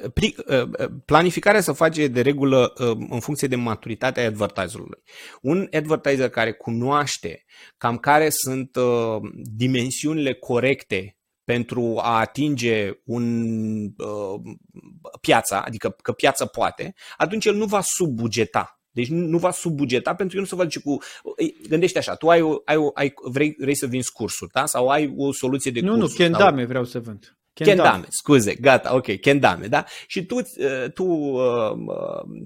[1.05, 2.73] planificarea se face de regulă
[3.09, 5.03] în funcție de maturitatea advertiserului.
[5.41, 7.45] Un advertiser care cunoaște
[7.77, 8.77] cam care sunt
[9.55, 13.43] dimensiunile corecte pentru a atinge un
[13.83, 14.41] uh,
[15.21, 20.35] piața, adică că piața poate, atunci el nu va subbugeta deci nu va subbugeta pentru
[20.35, 20.97] că nu se va duce cu...
[21.69, 24.65] Gândește așa, tu ai, o, ai, o, ai vrei, vrei să vinzi cursuri, da?
[24.65, 26.21] Sau ai o soluție de nu, cursuri.
[26.21, 26.67] Nu, nu, kendame sau...
[26.67, 27.37] vreau să vând.
[27.53, 27.81] Kendame.
[27.81, 29.83] kendame, scuze, gata, ok, kendame, da?
[30.07, 31.71] Și tu, uh, tu uh,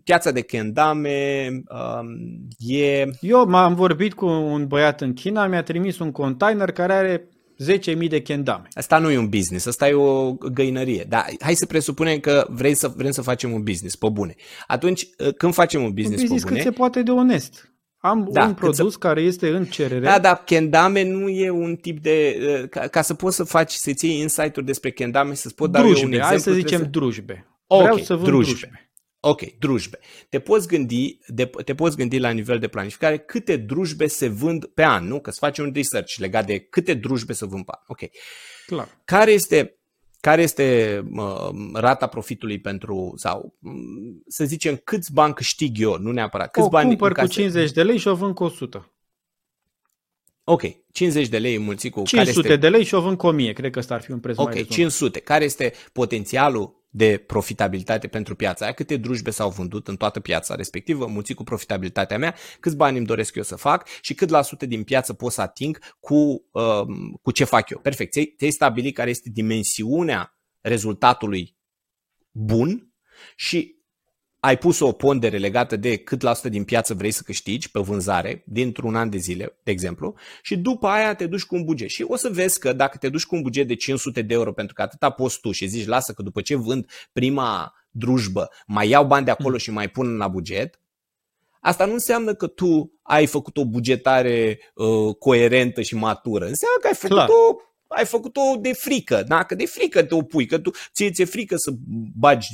[0.04, 3.06] piața de kendame uh, e...
[3.22, 7.30] Eu m-am vorbit cu un băiat în China, mi-a trimis un container care are
[7.66, 8.68] 10.000 de kendame.
[8.72, 11.05] Asta nu e un business, asta e o găinărie.
[11.07, 14.36] Dar hai să presupunem că vrei să, vrem să facem un business, pe bune.
[14.68, 16.62] Atunci, ă, când facem un business, un business pe bune...
[16.62, 17.74] cât se poate de onest.
[17.97, 18.97] Am da, un produs să...
[18.97, 20.05] care este în cerere.
[20.05, 22.39] Da, dar kendame nu e un tip de...
[22.64, 25.82] Ă, ca, ca să poți să faci, să-ți iei insight-uri despre kendame, să-ți pot da
[25.82, 26.20] un exemplu.
[26.20, 26.86] hai să zicem să...
[26.86, 27.45] drujbe.
[27.68, 28.51] Okay, Vreau să vând drujbe.
[28.51, 28.89] drujbe.
[29.22, 29.99] Ok, drujbe.
[30.30, 34.65] Te poți, gândi, de, te poți gândi la nivel de planificare câte drujbe se vând
[34.65, 35.20] pe an, nu?
[35.20, 37.84] Că să faci un research legat de câte drujbe se vând pe an.
[37.88, 37.99] Ok.
[38.65, 39.01] Clar.
[39.05, 39.80] Care este,
[40.20, 43.57] care este uh, rata profitului pentru, sau
[44.28, 46.51] să zicem, câți bani câștig eu, nu neapărat.
[46.51, 48.93] Câți o bani cumpăr cu 50 de lei și o vând cu 100.
[50.43, 50.61] Ok,
[50.91, 52.03] 50 de lei mulțit cu...
[52.03, 52.55] 500 care este...
[52.55, 54.43] de lei și o vând cu 1000, cred că ăsta ar fi un preț Ok,
[54.43, 54.76] mai rezonabil.
[54.76, 55.20] 500.
[55.20, 60.56] Care este potențialul de profitabilitate pentru piața aia, câte drujbe s-au vândut în toată piața
[60.56, 64.42] respectivă, mulțit cu profitabilitatea mea, câți bani îmi doresc eu să fac și cât la
[64.42, 66.86] sută din piață pot să ating cu, uh,
[67.22, 67.80] cu ce fac eu.
[67.80, 68.12] Perfect.
[68.12, 71.58] Ți-ai stabilit care este dimensiunea rezultatului
[72.32, 72.94] bun
[73.36, 73.79] și
[74.40, 77.80] ai pus o pondere legată de cât la sută din piață vrei să câștigi pe
[77.80, 81.90] vânzare dintr-un an de zile, de exemplu, și după aia te duci cu un buget.
[81.90, 84.54] Și o să vezi că dacă te duci cu un buget de 500 de euro
[84.54, 88.90] pentru că atâta poți tu și zici lasă că după ce vând prima drujbă mai
[88.90, 89.58] iau bani de acolo mm.
[89.58, 90.80] și mai pun la buget,
[91.62, 96.46] Asta nu înseamnă că tu ai făcut o bugetare uh, coerentă și matură.
[96.46, 99.44] Înseamnă că ai făcut-o ai făcut-o de frică, da?
[99.44, 101.72] că de frică te opui, că tu ție ți-e frică să
[102.16, 102.48] bagi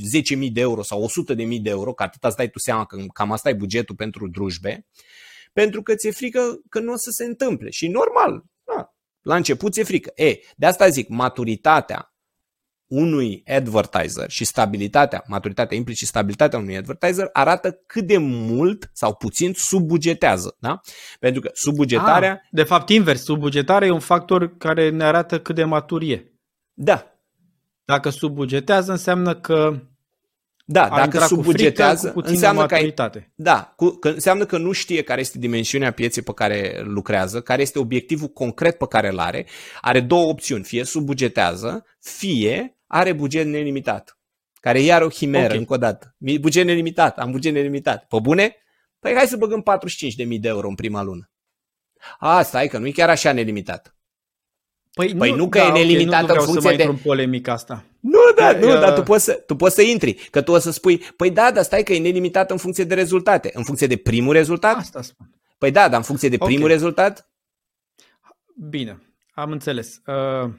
[0.47, 3.31] 10.000 de euro sau 100.000 de euro, că atâta îți dai tu seama că cam
[3.31, 4.85] asta e bugetul pentru drujbe,
[5.53, 7.69] pentru că ți-e frică că nu o să se întâmple.
[7.69, 10.11] Și normal, da, la început ți-e frică.
[10.15, 12.14] E, de asta zic, maturitatea
[12.87, 19.53] unui advertiser și stabilitatea, maturitatea implicit stabilitatea unui advertiser arată cât de mult sau puțin
[19.53, 20.55] subbugetează.
[20.59, 20.81] Da?
[21.19, 22.31] Pentru că subbugetarea...
[22.31, 26.33] Ah, de fapt invers, subbugetarea e un factor care ne arată cât de maturie.
[26.73, 27.09] Da.
[27.85, 29.79] Dacă subbugetează înseamnă că
[30.67, 32.93] da, dacă subbugetează, cu înseamnă că, ai,
[33.35, 37.61] da, cu, că înseamnă că nu știe care este dimensiunea pieței pe care lucrează, care
[37.61, 39.45] este obiectivul concret pe care îl are.
[39.81, 44.19] Are două opțiuni, fie subbugetează, fie are buget nelimitat,
[44.53, 45.57] care iar o chimeră, okay.
[45.57, 46.15] încă o dată.
[46.17, 48.05] Buget nelimitat, am buget nelimitat.
[48.07, 48.55] Pe bune?
[48.99, 49.63] Păi hai să băgăm
[50.27, 51.29] 45.000 de euro în prima lună.
[52.17, 53.95] A, stai că nu e chiar așa nelimitat.
[54.93, 56.91] Păi, păi nu, nu că da, e nelimitat okay, nu în funcție să mai de...
[56.91, 57.85] în polemica asta.
[57.99, 58.79] Nu, da, nu, uh...
[58.79, 61.51] dar tu poți, să, tu poți să intri, că tu o să spui, păi da,
[61.51, 64.75] dar stai că e nelimitat în funcție de rezultate, în funcție de primul rezultat.
[64.75, 65.29] Asta spun.
[65.57, 66.73] Păi da, dar în funcție de primul okay.
[66.73, 67.29] rezultat?
[68.69, 69.01] Bine,
[69.33, 70.01] am înțeles.
[70.05, 70.49] Uh...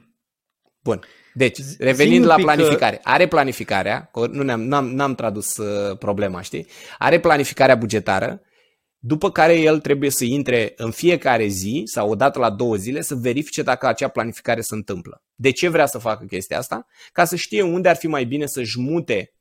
[0.87, 1.01] Bun.
[1.35, 2.97] Deci, revenind la planificare.
[2.97, 3.03] Că...
[3.05, 6.67] Are planificarea, nu ne-am, n-am, n-am tradus uh, problema, știi?
[6.99, 8.41] Are planificarea bugetară,
[8.99, 13.15] după care el trebuie să intre în fiecare zi sau odată la două zile să
[13.15, 15.23] verifice dacă acea planificare se întâmplă.
[15.35, 16.87] De ce vrea să facă chestia asta?
[17.13, 19.36] Ca să știe unde ar fi mai bine să-și mute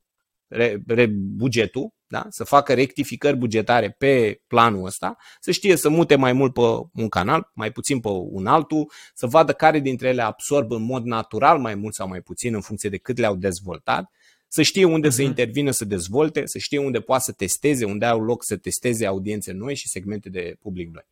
[0.48, 2.26] re, re, bugetul, da?
[2.30, 6.62] să facă rectificări bugetare pe planul ăsta, să știe să mute mai mult pe
[6.94, 11.04] un canal, mai puțin pe un altul, să vadă care dintre ele absorb în mod
[11.04, 14.12] natural mai mult sau mai puțin în funcție de cât le-au dezvoltat,
[14.48, 15.12] să știe unde uh-huh.
[15.12, 15.30] să mhm.
[15.30, 19.52] intervină să dezvolte, să știe unde poate să testeze, unde au loc să testeze audiențe
[19.52, 21.06] noi și segmente de public noi.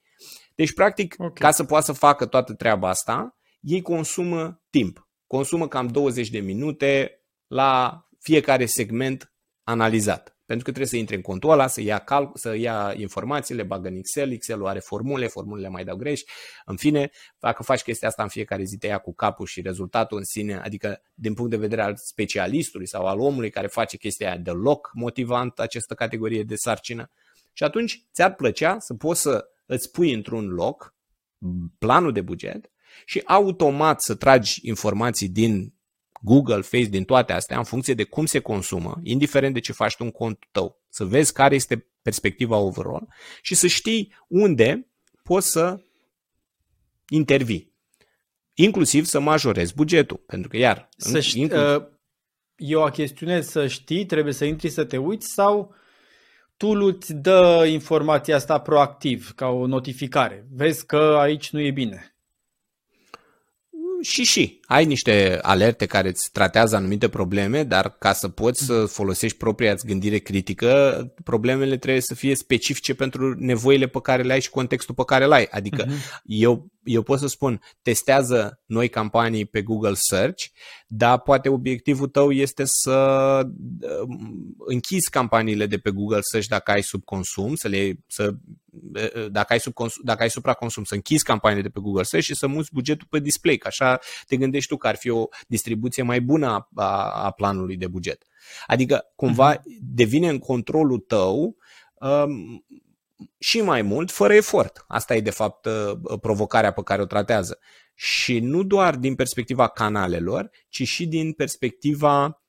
[0.55, 1.31] Deci, practic, okay.
[1.33, 5.07] ca să poată să facă toată treaba asta, ei consumă timp.
[5.27, 10.37] Consumă cam 20 de minute la fiecare segment analizat.
[10.45, 13.87] Pentru că trebuie să intre în contul ăla, să ia, cal- să ia informațiile, bagă
[13.87, 16.21] în Excel, Excel-ul are formule, formulele mai dau greș.
[16.65, 20.17] În fine, dacă faci chestia asta în fiecare zi, te ia cu capul și rezultatul
[20.17, 24.27] în sine, adică din punct de vedere al specialistului sau al omului care face chestia
[24.27, 27.11] aia deloc motivant această categorie de sarcină.
[27.53, 30.95] Și atunci ți-ar plăcea să poți să îți pui într-un loc
[31.77, 32.71] planul de buget
[33.05, 35.73] și automat să tragi informații din
[36.25, 39.95] Google, Face, din toate astea, în funcție de cum se consumă, indiferent de ce faci
[39.95, 43.07] tu în contul tău, să vezi care este perspectiva overall
[43.41, 44.87] și să știi unde
[45.23, 45.79] poți să
[47.09, 47.71] intervii.
[48.53, 50.89] Inclusiv să majorezi bugetul, pentru că iar...
[50.97, 51.75] Să știi, inclusiv...
[51.75, 51.85] uh,
[52.55, 55.75] e o chestiune să știi, trebuie să intri să te uiți sau
[56.57, 60.47] tu îți dă informația asta proactiv, ca o notificare.
[60.51, 62.13] Vezi că aici nu e bine
[64.03, 64.59] și și.
[64.65, 69.75] Ai niște alerte care îți tratează anumite probleme, dar ca să poți să folosești propria
[69.85, 74.95] gândire critică, problemele trebuie să fie specifice pentru nevoile pe care le ai și contextul
[74.95, 75.47] pe care le ai.
[75.51, 76.21] Adică uh-huh.
[76.23, 80.45] eu eu pot să spun, testează noi campanii pe Google Search,
[80.87, 83.39] dar poate obiectivul tău este să
[84.07, 88.33] um, închizi campaniile de pe Google Search dacă ai subconsum, să le, să,
[89.31, 92.47] dacă, ai subconsum, dacă ai supraconsum, să închizi campaniile de pe Google Search și să
[92.47, 96.21] muți bugetul pe display, că așa te gândești tu că ar fi o distribuție mai
[96.21, 98.23] bună a, a, a planului de buget.
[98.67, 99.61] Adică cumva uh-huh.
[99.79, 101.55] devine în controlul tău
[101.93, 102.65] um,
[103.37, 104.85] și mai mult fără efort.
[104.87, 107.59] Asta e de fapt uh, provocarea pe care o tratează.
[107.95, 112.42] Și nu doar din perspectiva canalelor, ci și din perspectiva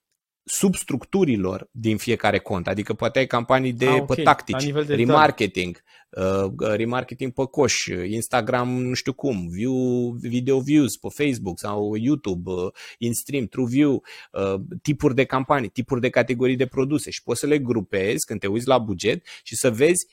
[0.45, 2.69] substructurilor din fiecare cont.
[2.69, 4.17] Adică poate ai campanii de ah, okay.
[4.17, 10.97] pe tactici, de remarketing, uh, remarketing pe coș, Instagram nu știu cum, view, video views
[10.97, 16.57] pe Facebook sau YouTube, uh, in-stream, true view, uh, tipuri de campanii, tipuri de categorii
[16.57, 20.07] de produse și poți să le grupezi când te uiți la buget și să vezi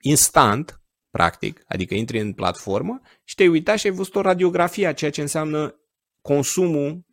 [0.00, 0.80] instant,
[1.10, 5.10] practic, adică intri în platformă și te-ai uitat și ai văzut o radiografie a ceea
[5.10, 5.74] ce înseamnă
[6.22, 7.04] consumul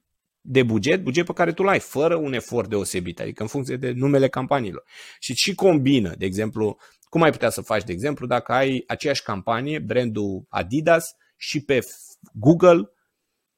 [0.50, 3.92] de buget, buget pe care tu l-ai, fără un efort deosebit, adică în funcție de
[3.92, 4.84] numele campaniilor.
[5.20, 6.78] Și și combină, de exemplu,
[7.10, 11.80] cum ai putea să faci, de exemplu, dacă ai aceeași campanie, brandul Adidas, și pe
[12.34, 12.90] Google,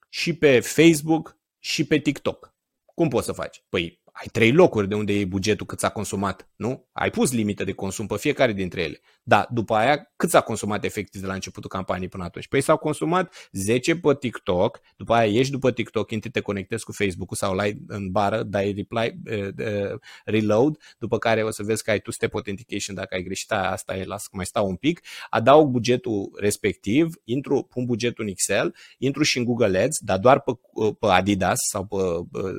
[0.09, 2.53] și pe Facebook, și pe TikTok.
[2.85, 3.63] Cum poți să faci?
[3.69, 6.89] Păi ai trei locuri de unde e bugetul cât s-a consumat, nu?
[6.91, 8.99] Ai pus limită de consum pe fiecare dintre ele.
[9.29, 12.47] Da, după aia, cât s-a consumat efectiv de la începutul campaniei până atunci?
[12.47, 16.91] Păi s-au consumat 10 pe TikTok, după aia ieși după TikTok, intri, te conectezi cu
[16.91, 21.83] Facebook-ul sau lai în bară, dai reply, uh, uh, reload, după care o să vezi
[21.83, 24.75] că ai tu step authentication dacă ai greșit, asta e, las că mai stau un
[24.75, 30.17] pic, adaug bugetul respectiv, intru, pun bugetul în Excel, intru și în Google Ads, dar
[30.17, 30.51] doar pe,
[30.99, 32.53] pe Adidas sau pe uh,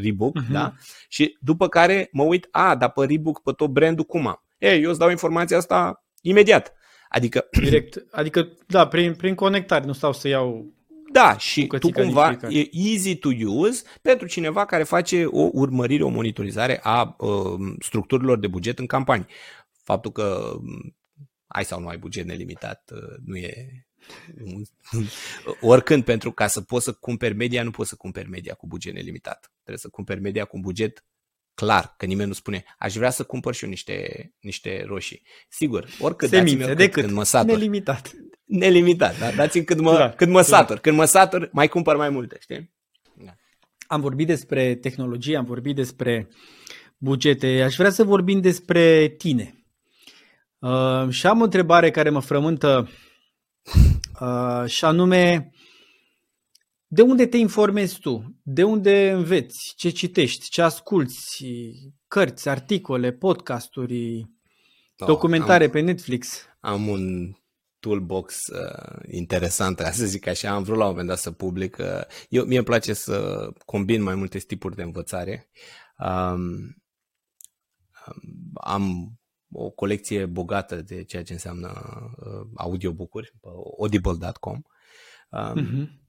[0.00, 0.52] Reebok, uh-huh.
[0.52, 0.74] da?
[1.08, 4.43] Și după care mă uit, a, dar pe Reebok, pe tot brandul, cum am?
[4.64, 6.74] Ei, eu îți dau informația asta imediat.
[7.08, 7.48] Adică...
[7.62, 10.72] Direct, adică, da, prin, prin conectare, nu stau să iau
[11.12, 16.08] da, și tu cumva e easy to use pentru cineva care face o urmărire, o
[16.08, 19.26] monitorizare a uh, structurilor de buget în campanii.
[19.82, 20.96] Faptul că um,
[21.46, 23.86] ai sau nu ai buget nelimitat uh, nu e
[25.60, 28.94] oricând pentru ca să poți să cumperi media, nu poți să cumperi media cu buget
[28.94, 29.52] nelimitat.
[29.54, 31.04] Trebuie să cumperi media cu un buget
[31.54, 35.22] clar, că nimeni nu spune, aș vrea să cumpăr și eu niște, niște roșii.
[35.48, 37.50] Sigur, oricât Semințe, dați-mi de cât, când mă satur.
[37.50, 38.12] Nelimitat.
[38.44, 39.30] Nelimitat, da?
[39.30, 40.78] Dați-mi cât mă, da, cât mă satur.
[40.78, 42.72] Când mă satur, mai cumpăr mai multe, știi?
[43.14, 43.34] Da.
[43.86, 46.28] Am vorbit despre tehnologie, am vorbit despre
[46.98, 47.62] bugete.
[47.62, 49.64] Aș vrea să vorbim despre tine.
[50.58, 52.88] Uh, și am o întrebare care mă frământă
[54.20, 55.50] uh, și anume
[56.94, 58.40] de unde te informezi tu?
[58.42, 59.72] De unde înveți?
[59.76, 60.48] Ce citești?
[60.48, 61.44] Ce asculți?
[62.08, 64.20] Cărți, articole, podcasturi,
[64.98, 66.46] oh, documentare am, pe Netflix?
[66.60, 67.34] am un
[67.78, 70.50] toolbox uh, interesant, ca să zic așa.
[70.50, 71.76] Am vrut la un moment dat să public.
[71.80, 75.48] Uh, eu, mie îmi place să combin mai multe tipuri de învățare.
[75.98, 76.76] Um,
[78.54, 79.12] am
[79.52, 81.72] o colecție bogată de ceea ce înseamnă
[82.16, 84.62] uh, audiobook-uri pe audible.com
[85.30, 86.03] um, uh-huh.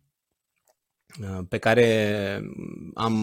[1.49, 2.41] Pe care
[2.93, 3.16] am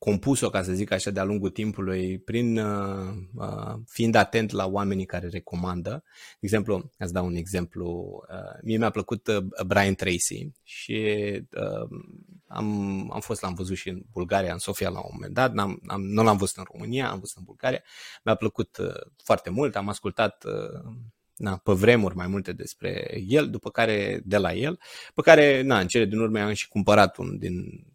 [0.00, 5.04] compus-o, ca să zic așa, de-a lungul timpului, prin uh, uh, fiind atent la oamenii
[5.04, 6.02] care recomandă.
[6.30, 11.12] De exemplu, îți dau un exemplu, uh, mie mi-a plăcut uh, Brian Tracy și
[11.56, 11.98] uh,
[12.46, 12.66] am,
[13.12, 16.02] am fost, l-am văzut și în Bulgaria, în Sofia la un moment dat, n-am, am,
[16.02, 17.82] nu l-am văzut în România, am văzut în Bulgaria,
[18.24, 20.92] mi-a plăcut uh, foarte mult, am ascultat uh,
[21.40, 24.78] na, pe vremuri mai multe despre el, după care de la el,
[25.14, 27.86] pe care, na, în cele din urmă am și cumpărat un din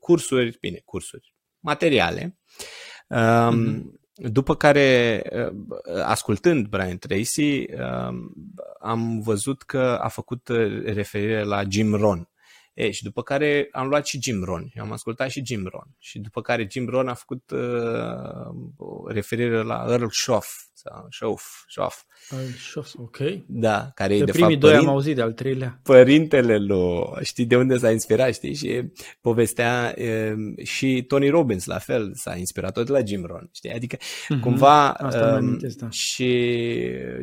[0.00, 2.38] cursuri, bine, cursuri, materiale.
[3.14, 4.00] Mm-hmm.
[4.14, 8.34] După care, uh, ascultând Brian Tracy, um,
[8.80, 12.28] am văzut că a făcut uh, referire la Jim Ron.
[12.74, 14.72] E, și după care am luat și Jim Ron.
[14.80, 15.94] Am ascultat și Jim Ron.
[15.98, 20.48] Și după care Jim Ron a făcut uh, referire la Earl Schoff.
[20.82, 22.02] Sau Schoff, Schoff.
[22.56, 23.18] Șos, ok.
[23.46, 24.86] Da, care de e de primii fapt doi părin...
[24.86, 25.80] am auzit, de al treilea.
[25.82, 28.54] Părintele lui, știi de unde s-a inspirat, știi?
[28.54, 33.48] Și povestea e, și Tony Robbins la fel s-a inspirat tot de la Jim Rohn,
[33.52, 33.72] știi?
[33.72, 34.40] Adică mm-hmm.
[34.40, 35.90] cumva Asta um, da.
[35.90, 36.50] și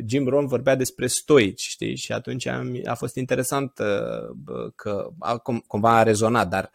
[0.06, 1.96] Jim Rohn vorbea despre stoici, știi?
[1.96, 6.70] Și atunci am, a fost interesant uh, că a, cum, cumva a rezonat, dar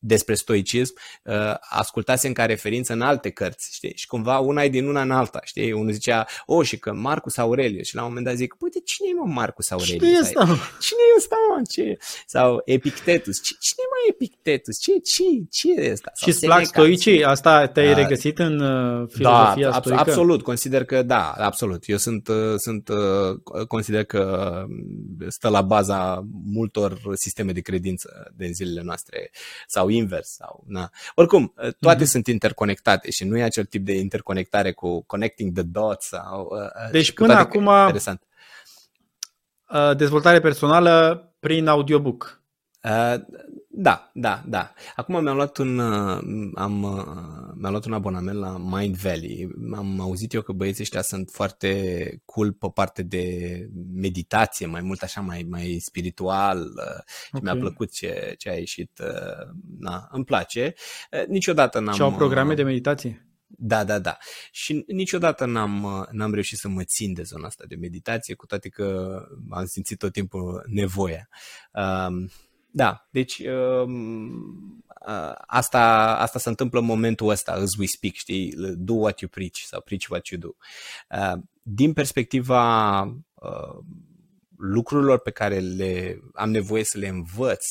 [0.00, 0.94] despre stoicism,
[1.24, 3.92] uh, ascultasem ca referință în alte cărți, știi?
[3.94, 5.72] Și cumva una e din una în alta, știi?
[5.72, 7.86] Unul zicea, o, oh, și că Marcus Aurelius.
[7.86, 10.02] Și la un moment dat zic, uite, cine e mă Marcus Aurelius?
[10.02, 10.44] Cine e ăsta?
[10.86, 11.62] Cine e ăsta, mă?
[11.70, 11.98] Ce?
[12.26, 13.42] Sau Epictetus.
[13.42, 14.78] Cine e mai Epictetus?
[14.78, 16.12] Ce, ce, ce e ăsta?
[16.14, 17.24] Și îți plac stoicii?
[17.24, 17.94] Asta te-ai da.
[17.94, 20.00] regăsit în uh, filozofia da, stoică?
[20.00, 20.42] absolut.
[20.42, 21.82] Consider că da, absolut.
[21.86, 22.88] Eu sunt, uh, sunt
[23.68, 24.64] consider că
[25.28, 29.30] stă la baza multor sisteme de credință din zilele noastre
[29.66, 30.28] sau invers.
[30.28, 30.90] Sau, na.
[31.14, 32.06] Oricum, toate mm-hmm.
[32.06, 36.06] sunt interconectate și nu e acel tip de interconectare cu connecting the dots.
[36.06, 38.22] Sau, uh, uh, deci până acum interesant.
[39.70, 42.42] Uh, dezvoltare personală prin audiobook.
[42.82, 43.14] Uh,
[43.72, 44.72] da, da, da.
[44.96, 46.18] Acum mi-am luat un, uh,
[46.54, 47.04] am, uh,
[47.54, 49.48] mi-am luat un abonament la Mind Valley.
[49.74, 53.24] Am auzit eu că băieții ăștia sunt foarte cool pe parte de
[53.94, 57.04] meditație, mai mult așa, mai, mai spiritual okay.
[57.34, 59.02] și mi-a plăcut ce, ce a ieșit.
[59.78, 60.74] Na, îmi place.
[61.28, 61.94] Niciodată n-am...
[61.94, 63.24] Și au programe de meditație?
[63.46, 64.16] Da, da, da.
[64.50, 68.68] Și niciodată n-am, n-am reușit să mă țin de zona asta de meditație, cu toate
[68.68, 69.18] că
[69.50, 71.28] am simțit tot timpul nevoia.
[71.72, 72.30] Um,
[72.72, 74.84] da, deci um,
[75.46, 79.56] asta, asta se întâmplă în momentul ăsta, as we speak, știi, do what you preach
[79.56, 80.48] sau preach what you do.
[81.18, 83.02] Uh, din perspectiva
[83.34, 83.78] uh,
[84.56, 87.64] lucrurilor pe care le am nevoie să le învăț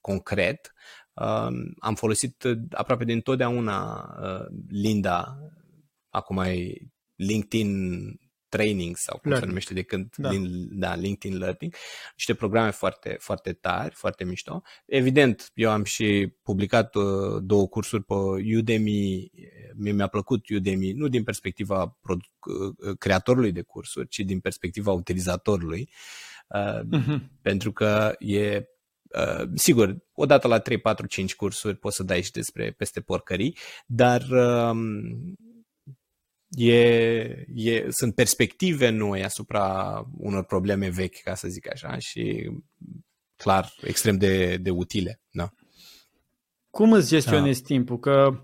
[0.00, 0.72] concret,
[1.14, 5.38] um, am folosit aproape din totdeauna uh, Linda,
[6.08, 6.72] acum e
[7.14, 7.70] LinkedIn
[8.48, 9.40] training sau cum Learning.
[9.40, 10.28] se numește de când, da.
[10.28, 11.74] Din, da, LinkedIn Learning,
[12.16, 14.62] niște programe foarte, foarte tari, foarte mișto.
[14.86, 17.04] Evident, eu am și publicat uh,
[17.42, 18.14] două cursuri pe
[18.56, 19.30] Udemy,
[19.76, 24.92] mie mi-a plăcut Udemy, nu din perspectiva produ- uh, creatorului de cursuri, ci din perspectiva
[24.92, 25.90] utilizatorului,
[26.48, 27.20] uh, uh-huh.
[27.42, 28.66] pentru că e
[29.14, 33.56] Uh, sigur, odată la 3, 4, 5 cursuri poți să dai și despre peste porcării,
[33.86, 34.76] dar uh,
[36.48, 36.76] e,
[37.54, 42.50] e, sunt perspective noi asupra unor probleme vechi, ca să zic așa, și
[43.36, 45.20] clar, extrem de, de utile.
[45.30, 45.48] Da.
[46.70, 47.66] Cum îți gestionezi da.
[47.66, 47.98] timpul?
[47.98, 48.40] Că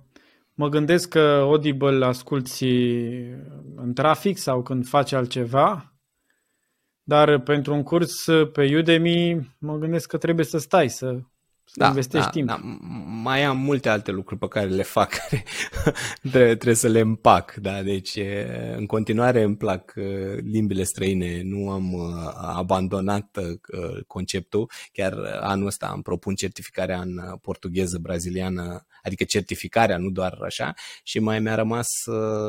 [0.55, 2.75] mă gândesc că Audible asculti
[3.77, 5.97] în trafic sau când faci altceva,
[7.03, 11.21] dar pentru un curs pe Udemy mă gândesc că trebuie să stai, să
[11.75, 12.49] da, investești da, timp.
[12.49, 12.61] Da.
[13.23, 15.45] Mai am multe alte lucruri pe care le fac, care
[16.21, 17.55] trebuie, trebuie să le împac.
[17.55, 17.83] Da?
[17.83, 18.19] Deci,
[18.77, 19.93] în continuare îmi plac
[20.37, 21.95] limbile străine, nu am
[22.37, 23.39] abandonat
[24.07, 24.71] conceptul.
[24.93, 31.19] Chiar anul ăsta am propun certificarea în portugheză braziliană, adică certificarea, nu doar așa, și
[31.19, 31.89] mai mi-a rămas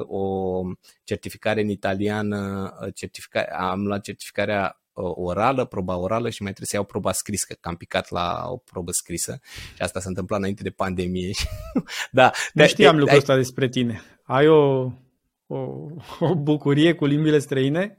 [0.02, 0.62] o
[1.04, 6.86] certificare în italiană, certificare, am luat certificarea orală, proba orală și mai trebuie să iau
[6.86, 9.40] proba scrisă, că am picat la o probă scrisă
[9.76, 11.32] și asta s-a întâmplat înainte de pandemie.
[12.12, 14.02] da, nu știam lucrul ăsta despre tine.
[14.24, 14.92] Ai o,
[15.48, 15.58] o,
[16.20, 17.98] o bucurie cu limbile străine?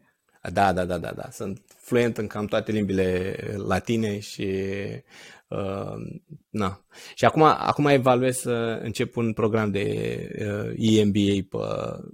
[0.52, 1.28] Da, da, da, da, da.
[1.30, 4.46] Sunt fluent în cam toate limbile latine și
[5.48, 6.20] Uh,
[6.50, 6.84] na.
[7.14, 9.84] Și acum, acum evaluez să încep un program de
[10.38, 11.46] uh, EMBA.
[11.50, 11.56] Pe,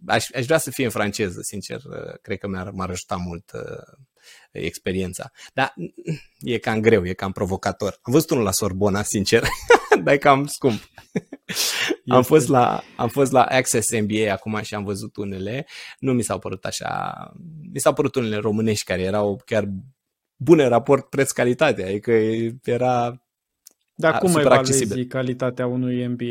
[0.07, 1.81] aș, aș vrea să fie în franceză, sincer.
[1.85, 3.61] Uh, cred că mi-ar, m-ar ajuta mult uh,
[4.53, 5.31] experiența.
[5.55, 5.75] Dar
[6.41, 7.99] e cam greu, e cam provocator.
[8.03, 9.43] Am văzut unul la Sorbona, sincer,
[10.05, 10.81] dar e cam scump.
[12.09, 15.67] am, fost la, am fost la Access MBA acum și am văzut unele.
[15.99, 17.15] Nu mi s-au părut așa...
[17.73, 19.69] Mi s-au părut unele românești care erau chiar
[20.37, 22.13] bune raport preț-calitate, adică
[22.65, 23.23] era
[23.95, 25.07] Dar cum evaluezi accesibil.
[25.07, 26.25] calitatea unui MBA?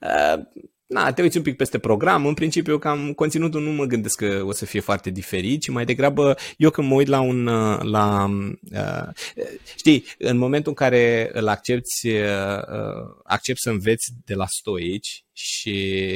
[0.00, 0.42] Uh,
[0.90, 4.42] na, te uiți un pic peste program, în principiu cam conținutul nu mă gândesc că
[4.44, 7.44] o să fie foarte diferit, ci mai degrabă eu când mă uit la un,
[7.82, 8.30] la,
[8.72, 9.08] uh,
[9.76, 12.62] știi, în momentul în care îl accepti, uh,
[13.24, 16.06] accepti să înveți de la stoici și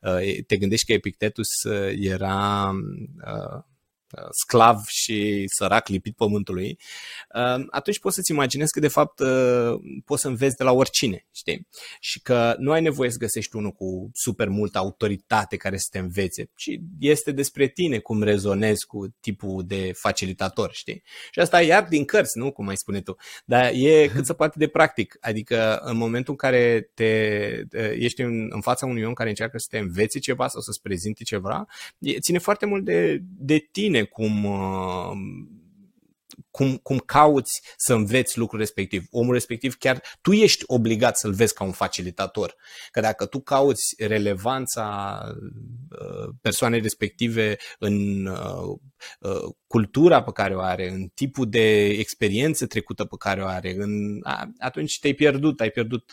[0.00, 1.48] uh, te gândești că Epictetus
[2.00, 2.70] era
[3.26, 3.62] uh, Uh,
[4.30, 6.78] sclav și sărac lipit pământului,
[7.34, 11.26] uh, atunci poți să-ți imaginezi că de fapt uh, poți să înveți de la oricine,
[11.32, 11.66] știi?
[12.00, 15.98] Și că nu ai nevoie să găsești unul cu super multă autoritate care să te
[15.98, 21.02] învețe, ci este despre tine cum rezonezi cu tipul de facilitator, știi?
[21.30, 22.52] Și asta e iar din cărți, nu?
[22.52, 23.16] Cum ai spune tu.
[23.44, 25.16] Dar e cât se poate de practic.
[25.20, 27.04] Adică în momentul în care te,
[27.94, 31.22] ești în, în fața unui om care încearcă să te învețe ceva sau să-ți prezinte
[31.24, 31.66] ceva,
[32.20, 35.10] ține foarte mult de, de tine cum, uh,
[36.50, 39.04] cum, cum cauți să înveți lucrul respectiv.
[39.10, 42.54] Omul respectiv chiar tu ești obligat să-l vezi ca un facilitator.
[42.90, 45.18] Că dacă tu cauți relevanța
[45.90, 48.78] uh, persoanei respective în uh,
[49.66, 54.20] cultura pe care o are, în tipul de experiență trecută pe care o are, în,
[54.58, 56.12] atunci te-ai pierdut, ai pierdut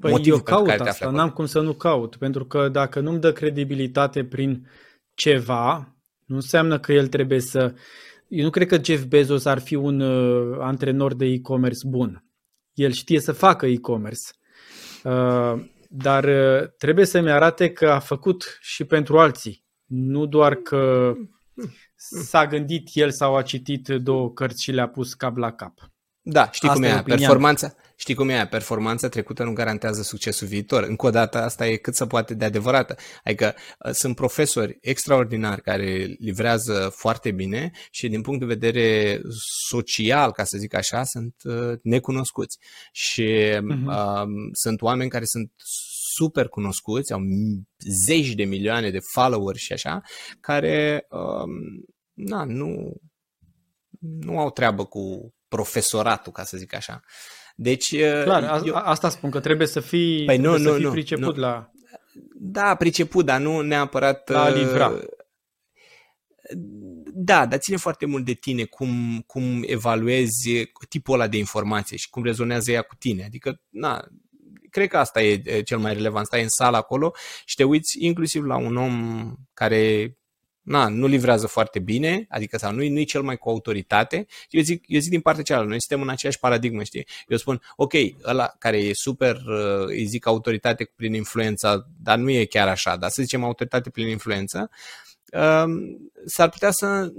[0.00, 4.24] Păi eu caut asta, n-am cum să nu caut, pentru că dacă nu-mi dă credibilitate
[4.24, 4.68] prin
[5.14, 5.96] ceva,
[6.30, 7.74] nu înseamnă că el trebuie să...
[8.28, 12.24] Eu nu cred că Jeff Bezos ar fi un uh, antrenor de e-commerce bun.
[12.72, 14.22] El știe să facă e-commerce.
[15.04, 15.54] Uh,
[15.88, 19.64] dar uh, trebuie să-mi arate că a făcut și pentru alții.
[19.84, 21.12] Nu doar că
[21.96, 25.74] s-a gândit el sau a citit două cărți și le-a pus cap la cap.
[26.22, 28.46] Da, știi Asta cum e, performanța, Știi cum e?
[28.46, 30.82] Performanța trecută nu garantează succesul viitor.
[30.82, 32.96] Încă o dată, asta e cât se poate de adevărată.
[33.24, 39.20] Adică uh, sunt profesori extraordinari care livrează foarte bine și din punct de vedere
[39.68, 42.58] social, ca să zic așa, sunt uh, necunoscuți.
[42.92, 43.86] Și uh-huh.
[43.86, 45.52] uh, sunt oameni care sunt
[46.14, 47.20] super cunoscuți, au
[48.06, 50.02] zeci de milioane de follower și așa,
[50.40, 51.78] care uh,
[52.12, 52.92] na, nu,
[53.98, 57.02] nu au treabă cu profesoratul, ca să zic așa.
[57.62, 58.74] Deci, uh, Clar, eu...
[58.74, 61.40] asta spun, că trebuie să fii, păi nu, nu, să fii nu, priceput nu.
[61.40, 61.70] la...
[62.34, 64.28] Da, priceput, dar nu neapărat...
[64.28, 64.92] La uh, livra.
[67.14, 72.10] Da, dar ține foarte mult de tine cum, cum evaluezi tipul ăla de informație și
[72.10, 73.24] cum rezonează ea cu tine.
[73.24, 74.04] Adică, na,
[74.70, 76.26] cred că asta e cel mai relevant.
[76.26, 77.12] Stai în sală acolo
[77.44, 80.16] și te uiți inclusiv la un om care
[80.62, 84.26] na, nu livrează foarte bine, adică sau nu, nu e cel mai cu autoritate.
[84.50, 87.06] Eu zic, eu zic din partea cealaltă, noi suntem în aceeași paradigmă, știi?
[87.28, 87.92] Eu spun, ok,
[88.24, 92.96] ăla care e super, uh, îi zic autoritate prin influența, dar nu e chiar așa,
[92.96, 94.70] dar să zicem autoritate prin influență,
[95.32, 97.12] um, s-ar putea să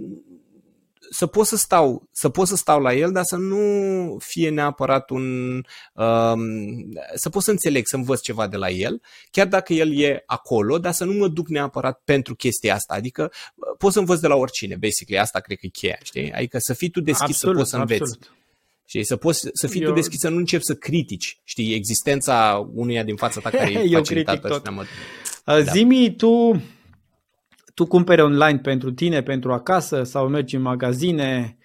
[1.09, 5.09] să pot să stau, să pot să stau la el, dar să nu fie neapărat
[5.09, 5.53] un
[5.93, 6.41] um,
[7.15, 10.77] să pot să înțeleg, să învăț ceva de la el, chiar dacă el e acolo,
[10.77, 12.93] dar să nu mă duc neapărat pentru chestia asta.
[12.93, 16.31] Adică uh, pot să învăț de la oricine, basically, asta cred că e cheia, știi?
[16.31, 18.01] Adică să fii tu deschis absolut, să poți să înveți.
[18.01, 18.35] Absolut.
[18.85, 19.89] Știi, să, poți, să fii Eu...
[19.89, 23.95] tu deschis, să nu începi să critici, știi, existența unuia din fața ta care e
[23.97, 24.47] facilitată.
[24.47, 25.71] Și uh, da.
[25.71, 26.61] Zimi, tu
[27.73, 31.57] tu cumperi online pentru tine, pentru acasă sau mergi în magazine,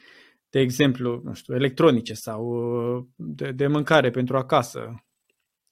[0.51, 5.05] de exemplu, nu știu, electronice sau uh, de, de mâncare pentru acasă?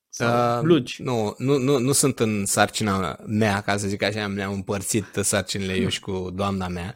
[0.08, 1.02] Sau uh, blugi?
[1.02, 5.74] Nu, nu, nu, nu sunt în sarcina mea, ca să zic așa, mi-am împărțit sarcinile
[5.74, 6.94] eu și cu doamna mea.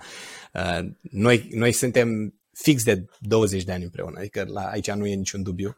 [0.53, 5.15] Uh, noi, noi suntem fix de 20 de ani împreună, adică la, aici nu e
[5.15, 5.77] niciun dubiu.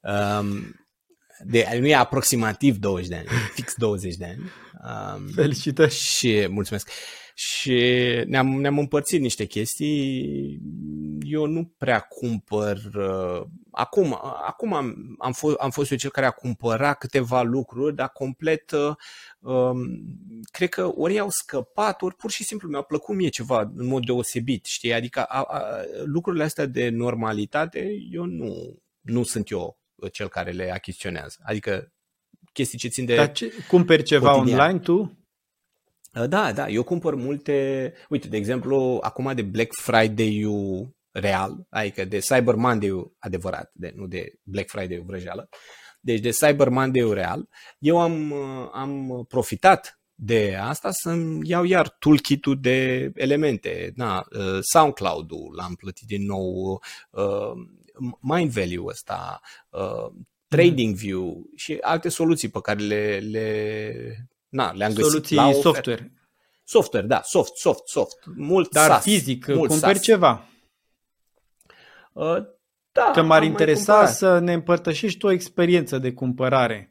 [0.00, 0.83] Um,
[1.44, 4.50] de, nu e aproximativ 20 de ani, fix 20 de ani.
[5.16, 5.94] Um, Felicitări!
[5.94, 6.90] Și mulțumesc!
[7.36, 7.82] Și
[8.26, 10.60] ne-am, ne-am împărțit niște chestii.
[11.20, 12.78] Eu nu prea cumpăr.
[12.94, 17.94] Uh, acum, acum am, am, fost, am fost eu cel care a cumpărat câteva lucruri,
[17.94, 18.70] dar complet.
[18.70, 18.94] Uh,
[19.38, 19.78] um,
[20.50, 24.04] cred că ori au scăpat, ori pur și simplu mi-a plăcut mie ceva în mod
[24.04, 24.64] deosebit.
[24.64, 24.94] Știi?
[24.94, 25.60] Adică a, a,
[26.04, 29.78] lucrurile astea de normalitate, eu nu, nu sunt eu
[30.12, 31.36] cel care le achiziționează.
[31.42, 31.92] Adică
[32.52, 34.60] chestii ce țin de Dar ce, cumperi ceva cotidian.
[34.60, 35.18] online tu?
[36.14, 42.04] Uh, da, da, eu cumpăr multe, uite, de exemplu, acum de Black Friday-ul real, adică
[42.04, 45.48] de Cyber Monday-ul adevărat, de, nu de Black Friday-ul vrăjeală,
[46.00, 51.88] deci de Cyber Monday-ul real, eu am, uh, am profitat de asta să-mi iau iar
[51.88, 53.92] toolkit-ul de elemente.
[53.94, 57.52] Na, uh, SoundCloud-ul l-am plătit din nou, uh,
[58.20, 59.40] Mind Value ăsta,
[59.70, 60.12] uh,
[60.48, 65.10] TradingView și alte soluții pe care le, le, na, le-am găsit.
[65.10, 66.12] Soluții la software.
[66.64, 68.16] Software, da, soft, soft, soft.
[68.36, 70.02] Mult Dar SAS, fizic, mult cumperi SAS.
[70.04, 70.44] ceva.
[72.12, 72.36] Uh,
[72.92, 74.14] da, Că m-ar am mai interesa cumpărat.
[74.16, 76.90] să ne împărtășești tu o experiență de cumpărare.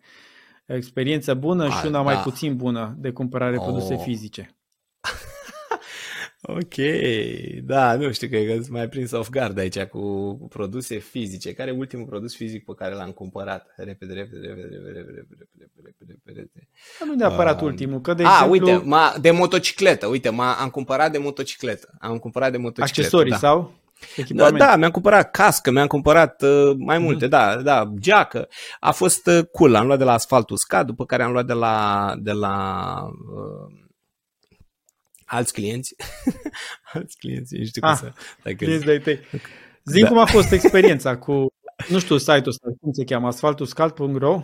[0.68, 2.22] O experiență bună și A, una mai da.
[2.22, 3.64] puțin bună de cumpărare Oh.
[3.64, 4.56] produse fizice.
[6.46, 6.76] Ok,
[7.64, 11.54] da, nu știu, cred că îți mai prins off guard aici cu produse fizice.
[11.54, 13.74] Care e ultimul produs fizic pe care l-am cumpărat?
[13.78, 16.68] Repede, repede, repede, repede, repede, repede, repede, repede.
[17.06, 18.72] Nu neapărat uh, ultimul, că de a, exemplu...
[18.72, 21.90] uite, m-a, de motocicletă, uite, m-a, am cumpărat de motocicletă.
[22.00, 23.00] Am cumpărat de motocicletă.
[23.00, 23.38] Accesorii da.
[23.38, 23.74] sau?
[24.30, 27.06] Da, da, mi-am cumpărat cască, mi-am cumpărat uh, mai mhm.
[27.06, 27.30] multe, mm.
[27.30, 28.48] da, da, geacă.
[28.80, 31.54] A fost uh, cool, am luat de la asfalt uscat, după care am luat de
[31.54, 32.96] la, de la
[33.36, 33.82] uh,
[35.26, 35.96] alți clienți.
[36.94, 38.12] alți clienți, nu știu cum Ah, să...
[38.44, 39.20] Dacă, Clienți de-ai tăi.
[39.84, 40.08] Zi Da.
[40.08, 41.48] cum a fost experiența cu,
[41.88, 44.44] nu știu, site-ul ăsta, cum se cheamă, asfaltuscalt.ro?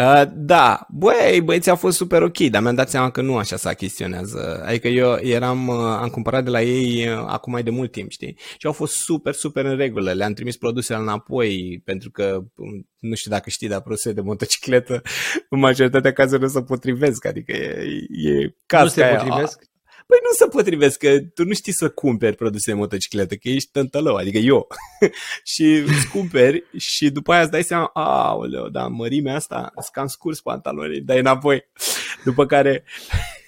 [0.00, 3.56] Uh, da, băi, băieții au fost super ok, dar mi-am dat seama că nu așa
[3.56, 4.62] se achiziționează.
[4.66, 8.10] Adică eu eram, uh, am cumpărat de la ei uh, acum mai de mult timp,
[8.10, 8.38] știi?
[8.58, 10.12] Și au fost super, super în regulă.
[10.12, 15.02] Le-am trimis produsele înapoi pentru că, um, nu știu dacă știi, dar produsele de motocicletă
[15.50, 17.24] în majoritatea cazurilor se potrivesc.
[17.24, 19.16] Adică e, e casca Nu se aia.
[19.22, 19.62] potrivesc?
[20.06, 23.70] Păi nu se potrivesc, că tu nu știi să cumperi produse de motocicletă, că ești
[23.70, 24.66] tântălău, adică eu.
[25.52, 30.06] și îți cumperi și după aia îți dai seama, aoleo, da, mărimea asta, îți cam
[30.06, 31.64] scurs pantalonii, dai înapoi.
[32.24, 32.84] După care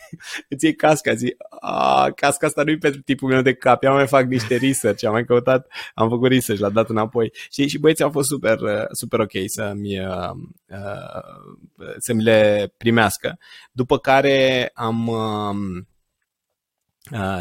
[0.48, 3.92] îți iei casca, zi, a, casca asta nu e pentru tipul meu de cap, eu
[3.92, 7.32] mai fac niște research, am mai căutat, am făcut research, l-am dat înapoi.
[7.50, 10.30] Și, și băieții au fost super, uh, super ok să-mi, uh,
[10.68, 13.38] uh, să-mi le primească.
[13.72, 15.06] După care am...
[15.06, 15.84] Uh, Uh,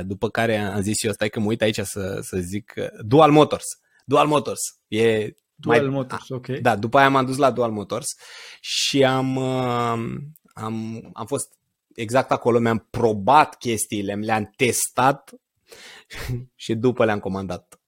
[0.05, 3.31] după care am zis eu, stai că mă uit aici să, să zic uh, Dual
[3.31, 3.65] Motors.
[4.05, 4.59] Dual Motors.
[4.87, 6.47] E Dual mai, Motors, ok.
[6.47, 8.07] Da, după aia m-am dus la Dual Motors
[8.59, 10.19] și am, uh,
[10.53, 11.53] am, am fost
[11.95, 15.31] exact acolo, mi-am probat chestiile, le-am testat
[16.55, 17.79] și după le-am comandat.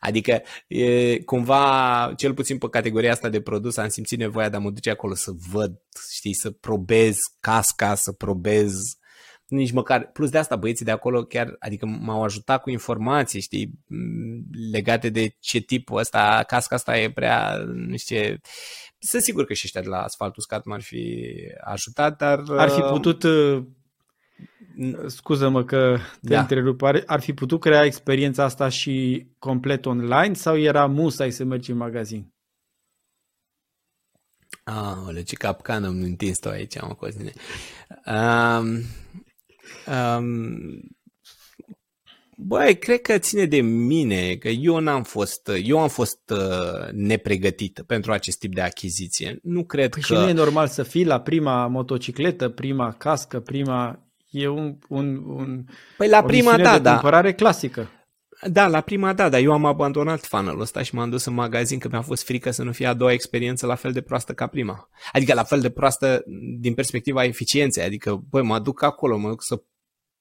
[0.00, 4.60] Adică, e, cumva, cel puțin pe categoria asta de produs, am simțit nevoia de a
[4.60, 5.80] mă duce acolo să văd,
[6.14, 8.72] știi, să probez casca, să probez
[9.48, 13.70] nici măcar, plus de asta băieții de acolo chiar, adică m-au ajutat cu informații, știi,
[14.72, 18.40] legate de ce tipul ăsta, casca asta e prea, nu știu ce,
[18.98, 21.24] sunt sigur că și ăștia de la asfalt uscat m-ar fi
[21.64, 22.42] ajutat, dar...
[22.48, 23.64] Ar fi putut, uh,
[25.06, 26.40] scuză-mă că te Da.
[26.40, 31.44] întrerup, ar, ar fi putut crea experiența asta și complet online sau era musai să
[31.44, 32.32] mergi în magazin?
[34.64, 37.32] Aole, ce capcană am întins tu aici, mă, Cosmine.
[38.06, 38.82] Um,
[40.18, 40.96] um,
[42.36, 47.82] băi, cred că ține de mine, că eu n-am fost, eu am fost uh, nepregătit
[47.86, 49.38] pentru acest tip de achiziție.
[49.42, 50.14] Nu cred Păi că...
[50.14, 53.98] și nu e normal să fii la prima motocicletă, prima cască, prima...
[54.30, 55.64] E un, un, un
[55.96, 56.90] Păi la o prima, misiune da, de da.
[56.90, 57.90] cumpărare clasică.
[58.42, 61.78] Da, la prima da, dar eu am abandonat funnel-ul ăsta și m-am dus în magazin
[61.78, 64.46] că mi-a fost frică să nu fie a doua experiență la fel de proastă ca
[64.46, 64.88] prima.
[65.12, 66.22] Adică la fel de proastă
[66.58, 67.84] din perspectiva eficienței.
[67.84, 69.62] Adică, băi, mă duc acolo, mă duc să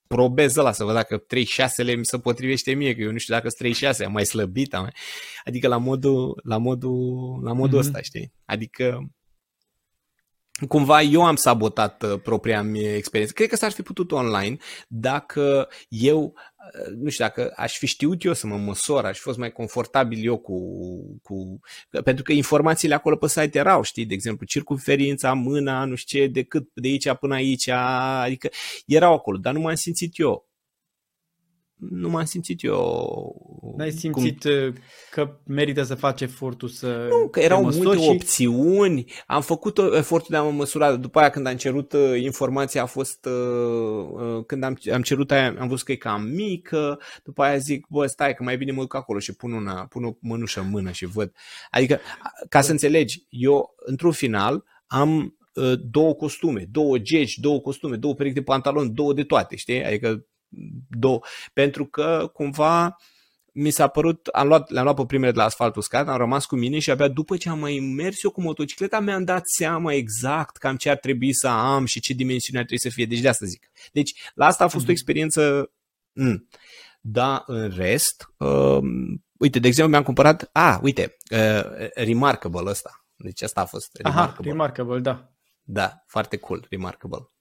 [0.08, 3.48] probez ăla, să văd dacă 36-le mi se potrivește mie, că eu nu știu dacă
[3.48, 4.92] sunt 36, am mai slăbit, am mai...
[5.46, 7.88] adică la modul, la modul, la modul Mhm.
[7.88, 8.34] ăsta, știi?
[8.46, 9.08] Adică
[10.68, 13.34] cumva eu am sabotat uh, propria mea experiență.
[13.36, 18.24] Cred că s-ar fi putut online dacă eu, uh, nu știu, dacă aș fi știut
[18.24, 20.60] eu să mă măsor, aș fi fost mai confortabil eu cu,
[21.22, 21.60] cu...
[22.04, 26.28] Pentru că informațiile acolo pe site erau, știi, de exemplu, circumferința, mâna, nu știu ce,
[26.28, 28.50] de cât de aici până aici, adică
[28.86, 30.53] erau acolo, dar nu m-am simțit eu.
[31.90, 33.72] Nu m-am simțit eu...
[33.78, 34.76] N-ai cum- simțit cum...
[35.12, 38.10] că merită să faci efortul să nu, că te erau măsori multe și...
[38.10, 42.22] opțiuni, am făcut uh, efortul de a mă măsura, după aia când am cerut uh,
[42.22, 46.22] informația a fost, uh, uh, când am, am cerut aia, am văzut că e cam
[46.22, 49.86] mică, după aia zic, bă, stai că mai bine mă duc acolo și pun, una,
[49.86, 51.34] pun o mânușă în mână și văd.
[51.72, 52.00] Adică,
[52.50, 58.14] ca să înțelegi, eu, într-un final, am uh, două costume, două geci, două costume, două
[58.14, 59.84] perechi de pantaloni, două de toate, știi?
[59.84, 60.26] Adică
[60.90, 61.20] două,
[61.54, 62.98] pentru că cumva
[63.54, 66.46] mi s-a părut, am luat, le-am luat pe primele de la asfalt uscat, am rămas
[66.46, 69.94] cu mine și abia după ce am mai mers eu cu motocicleta mi-am dat seama
[69.94, 73.06] exact cam ce ar trebui să am și ce dimensiune ar trebui să fie.
[73.06, 73.72] Deci de asta zic.
[73.92, 75.72] Deci la asta a fost o experiență...
[76.14, 76.48] Mm.
[77.06, 83.06] Da, în rest, um, uite, de exemplu, mi-am cumpărat, a, uite, uh, Remarkable ăsta.
[83.16, 84.50] Deci asta a fost Aha, Remarkable.
[84.52, 85.34] remarkable, da.
[85.64, 87.33] Da, foarte cool, Remarkable.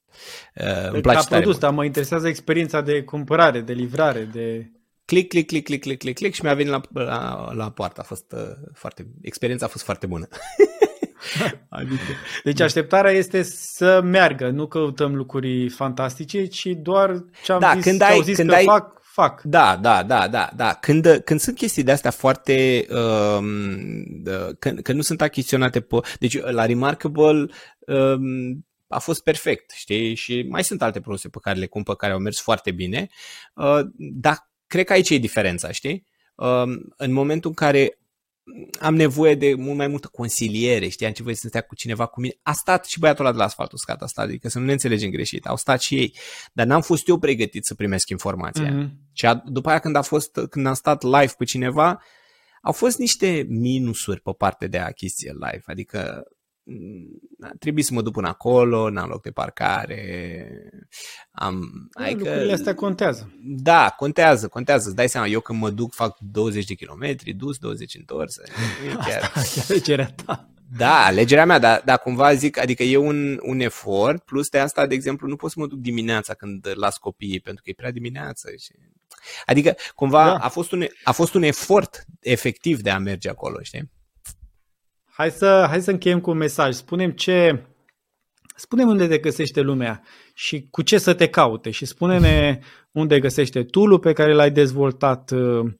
[0.54, 4.70] Uh, îmi place Ca tare produs, dar mă interesează experiența de cumpărare, de livrare, de...
[5.04, 8.00] Click, click, click, click, click, click, click și mi-a venit la, la, la poartă.
[8.00, 8.40] A fost uh,
[8.74, 10.28] foarte, experiența a fost foarte bună.
[11.68, 12.02] adică...
[12.44, 17.82] Deci așteptarea este să meargă, nu căutăm lucruri fantastice, ci doar ce am da, zis,
[17.84, 19.42] când ce ai, au zis când că ai, fac, fac.
[19.42, 20.74] Da, da, da, da, da.
[20.80, 23.46] Când, când sunt chestii de astea foarte, um,
[24.58, 27.46] când, când nu sunt achiziționate pe, deci la Remarkable
[27.78, 30.14] um, a fost perfect, știi?
[30.14, 33.08] Și mai sunt alte produse pe care le cumpăr care au mers foarte bine,
[33.54, 36.06] uh, dar cred că aici e diferența, știi?
[36.34, 36.62] Uh,
[36.96, 37.98] în momentul în care
[38.80, 42.20] am nevoie de mult mai multă consiliere, știi, am nevoie să stea cu cineva cu
[42.20, 42.34] mine.
[42.42, 44.72] A stat și băiatul ăla de la asfalt uscat, a stat, adică să nu ne
[44.72, 46.16] înțelegem greșit, au stat și ei,
[46.52, 48.70] dar n-am fost eu pregătit să primesc informația.
[48.70, 49.12] Mm-hmm.
[49.12, 52.02] Și a, după aia când a fost, când am stat live cu cineva,
[52.62, 56.41] au fost niște minusuri pe parte de achiziție live, adică Mm,
[57.58, 60.48] trebuie să mă duc până acolo, n-am loc de parcare.
[61.30, 63.32] Am, da, adică, lucrurile astea contează.
[63.42, 64.86] Da, contează, contează.
[64.86, 68.36] Îți dai seama, eu când mă duc fac 20 de kilometri, dus, 20 întors.
[69.06, 69.32] Chiar...
[69.34, 70.46] Asta, alegerea ta.
[70.76, 74.86] Da, alegerea mea, dar, dar cumva zic, adică e un, un efort, plus de asta,
[74.86, 77.90] de exemplu, nu pot să mă duc dimineața când las copiii, pentru că e prea
[77.90, 78.50] dimineață.
[78.58, 78.72] Și...
[79.46, 80.36] Adică, cumva, da.
[80.36, 83.90] a, fost un, a fost un efort efectiv de a merge acolo, știi?
[85.14, 86.74] Hai să, hai să încheiem cu un mesaj.
[86.74, 87.66] Spunem ce,
[88.56, 90.02] spune unde te găsește lumea
[90.34, 92.58] și cu ce să te caute și spune-ne
[92.92, 95.72] unde găsește tool pe care l-ai dezvoltat uh,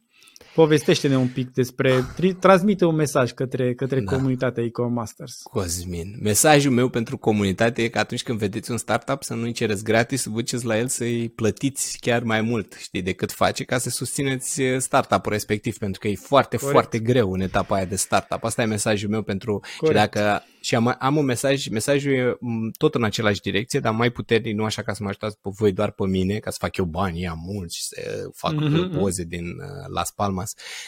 [0.55, 2.05] Povestește-ne un pic despre,
[2.41, 4.17] transmite un mesaj către, către da.
[4.17, 5.41] comunitatea Ecomasters.
[5.43, 9.85] Cosmin, mesajul meu pentru comunitate e că atunci când vedeți un startup să nu-i cereți
[9.85, 13.91] gratis, să vă la el să-i plătiți chiar mai mult, știi, decât face ca să
[13.91, 16.73] susțineți startup-ul respectiv, pentru că e foarte, Corect.
[16.73, 18.45] foarte greu în etapa aia de startup.
[18.45, 19.99] Asta e mesajul meu pentru, Corect.
[19.99, 22.39] și dacă și am, am un mesaj, mesajul e
[22.79, 25.73] tot în același direcție, dar mai puternic, nu așa ca să mă ajutați pe voi
[25.73, 28.99] doar pe mine, ca să fac eu bani, am mulți și să fac mm-hmm.
[28.99, 30.42] poze din uh, Las Palmas.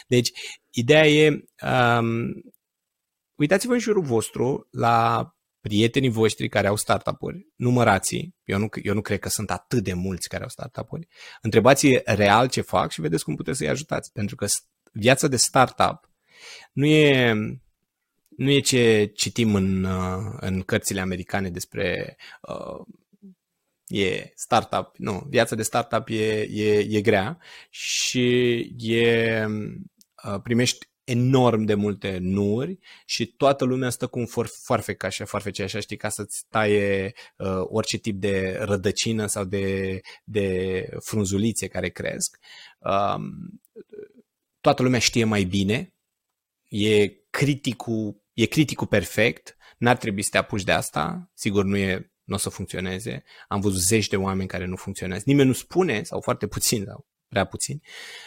[0.07, 0.31] Deci,
[0.71, 1.45] ideea e,
[1.99, 2.33] um,
[3.35, 5.29] uitați-vă în jurul vostru la
[5.61, 9.93] prietenii voștri care au startup-uri, numărați eu nu, eu nu cred că sunt atât de
[9.93, 11.09] mulți care au startup-uri,
[11.43, 14.47] întrebați real ce fac și vedeți cum puteți să-i ajutați, pentru că
[14.93, 16.11] viața de startup
[16.73, 17.35] nu e
[18.37, 22.87] nu e ce citim în, uh, în cărțile americane despre uh,
[23.87, 27.39] e startup, nu, viața de startup e, e, e grea
[27.71, 29.45] și e,
[30.25, 34.27] uh, primești enorm de multe nuri și toată lumea stă cu un
[34.63, 40.01] foarfec așa, foarfece așa, știi, ca să-ți taie uh, orice tip de rădăcină sau de,
[40.25, 42.39] de frunzulițe care cresc.
[42.79, 43.23] Uh,
[44.61, 45.95] toată lumea știe mai bine,
[46.69, 52.13] e criticul e criticul perfect, n-ar trebui să te apuci de asta, sigur nu e
[52.25, 53.25] nu o să funcționeze.
[53.49, 55.23] Am văzut zeci de oameni care nu funcționează.
[55.27, 57.83] Nimeni nu spune, sau foarte puțin, sau prea puțin,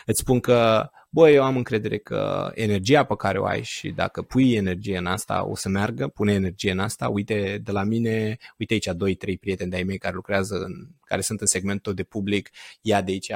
[0.06, 4.22] îți spun că, bă, eu am încredere că energia pe care o ai și dacă
[4.22, 8.38] pui energie în asta, o să meargă, pune energie în asta, uite de la mine,
[8.58, 12.04] uite aici doi, trei prieteni de-ai mei care lucrează, în, care sunt în segmentul de
[12.04, 12.50] public,
[12.82, 13.30] ia de aici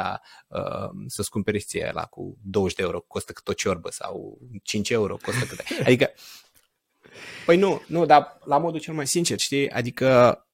[0.47, 4.89] uh, să-ți cumperi ție la cu 20 de euro, costă cât o ciorbă sau 5
[4.89, 5.63] euro, costă cât.
[5.85, 6.09] Adică
[7.45, 9.69] Păi nu, nu, dar la modul cel mai sincer, știi?
[9.69, 10.50] Adică um,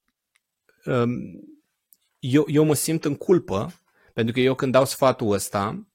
[2.19, 3.81] eu, eu mă simt în culpă
[4.13, 5.87] pentru că eu când dau sfatul ăsta,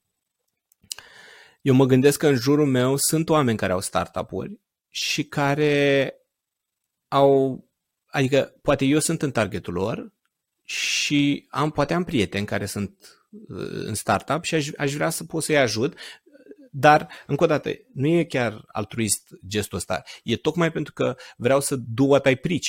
[1.61, 4.59] eu mă gândesc că în jurul meu sunt oameni care au startup-uri
[4.89, 6.13] și care
[7.07, 7.65] au,
[8.05, 10.13] adică poate eu sunt în targetul lor
[10.63, 15.23] și am, poate am prieteni care sunt uh, în startup și aș, aș vrea să
[15.23, 15.95] pot să-i ajut
[16.75, 20.03] dar, încă o dată, nu e chiar altruist gestul ăsta.
[20.23, 22.67] E tocmai pentru că vreau să do what I preach.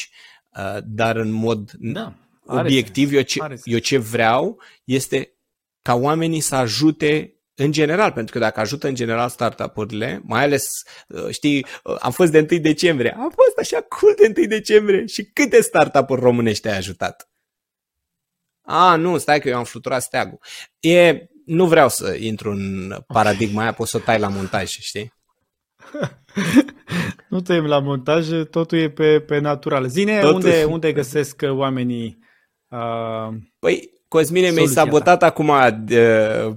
[0.58, 2.14] Uh, dar în mod da,
[2.46, 5.38] obiectiv, eu ce, eu ce vreau este
[5.82, 10.70] ca oamenii să ajute în general, pentru că dacă ajută în general startup-urile, mai ales,
[11.08, 15.06] uh, știi, uh, am fost de 1 decembrie, am fost așa cool de 1 decembrie
[15.06, 17.28] și câte startup-uri românești ai ajutat?
[18.66, 20.38] A, nu, stai că eu am fluturat steagul.
[20.80, 25.12] E, nu vreau să intru în paradigma aia, poți să o tai la montaj, știi?
[27.28, 29.86] nu tăiem la montaj, totul e pe, pe natural.
[29.86, 30.34] Zine totul...
[30.34, 32.18] unde, unde găsesc oamenii
[32.68, 35.26] uh, Păi, Cosmine, mi-ai sabotat ta.
[35.26, 35.66] acum uh,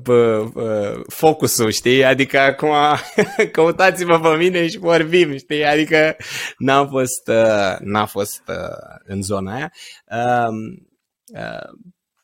[0.08, 2.06] uh, focusul, știi?
[2.06, 2.74] Adică acum
[3.52, 5.66] căutați-mă pe mine și vorbim, știi?
[5.66, 6.16] Adică
[6.58, 9.72] n-am fost, uh, n-a fost uh, în zona aia.
[10.12, 10.54] Uh,
[11.34, 11.70] uh,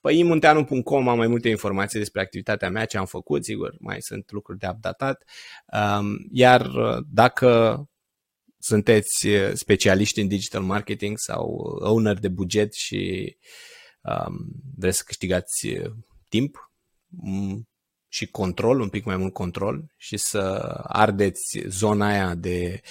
[0.04, 4.32] pe imunteanu.com am mai multe informații despre activitatea mea, ce am făcut, sigur, mai sunt
[4.32, 5.24] lucruri de updatat.
[5.66, 7.84] Um, iar uh, dacă
[8.58, 11.46] sunteți uh, specialiști în digital marketing sau
[11.80, 13.36] owner de buget și
[14.02, 14.36] um,
[14.78, 15.68] vreți să câștigați
[16.30, 16.72] timp
[18.08, 20.40] și control, un pic mai mult control și să
[20.84, 22.82] ardeți zona aia de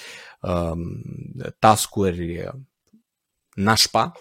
[0.41, 1.01] um,
[1.59, 2.51] tascuri
[3.55, 4.11] nașpa,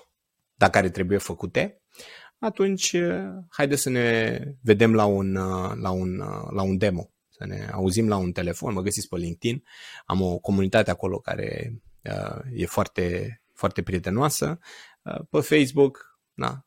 [0.54, 1.81] dar care trebuie făcute,
[2.42, 2.96] atunci
[3.50, 5.32] haideți să ne vedem la un,
[5.80, 6.16] la un,
[6.50, 9.64] la un demo, să ne auzim la un telefon, mă găsiți pe LinkedIn,
[10.06, 11.72] am o comunitate acolo care
[12.04, 14.58] uh, e foarte, foarte prietenoasă,
[15.02, 16.66] uh, pe Facebook, na.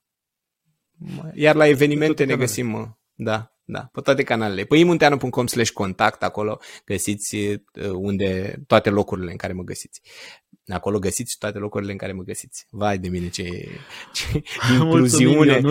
[1.33, 4.63] Iar la evenimente ne găsim, da, da, pe toate canalele.
[4.63, 6.59] Pe imunteanu.com slash contact, acolo.
[6.85, 7.59] Găsiți uh,
[7.93, 10.01] unde toate locurile în care mă găsiți.
[10.67, 12.67] Acolo găsiți toate locurile în care mă găsiți.
[12.69, 13.67] Vai de mine ce,
[14.13, 14.43] ce
[14.73, 15.61] incluziune.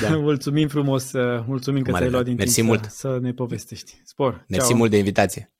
[0.00, 0.16] Da.
[0.28, 2.84] mulțumim frumos, uh, mulțumim că ți-ai luat din Mersi timp mult.
[2.84, 4.00] Să, să ne povestești.
[4.04, 4.44] Spor!
[4.48, 4.76] Mersi Ciao.
[4.76, 5.52] mult de invitație!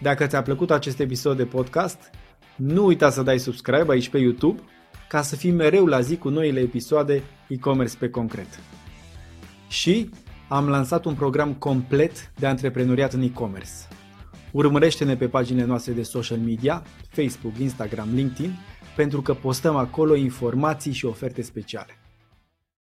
[0.00, 2.10] Dacă ți-a plăcut acest episod de podcast,
[2.56, 4.62] nu uita să dai subscribe aici pe YouTube
[5.08, 8.60] ca să fii mereu la zi cu noile episoade e-commerce pe concret.
[9.68, 10.10] Și
[10.48, 13.70] am lansat un program complet de antreprenoriat în e-commerce.
[14.52, 18.58] Urmărește-ne pe paginile noastre de social media, Facebook, Instagram, LinkedIn,
[18.96, 22.07] pentru că postăm acolo informații și oferte speciale.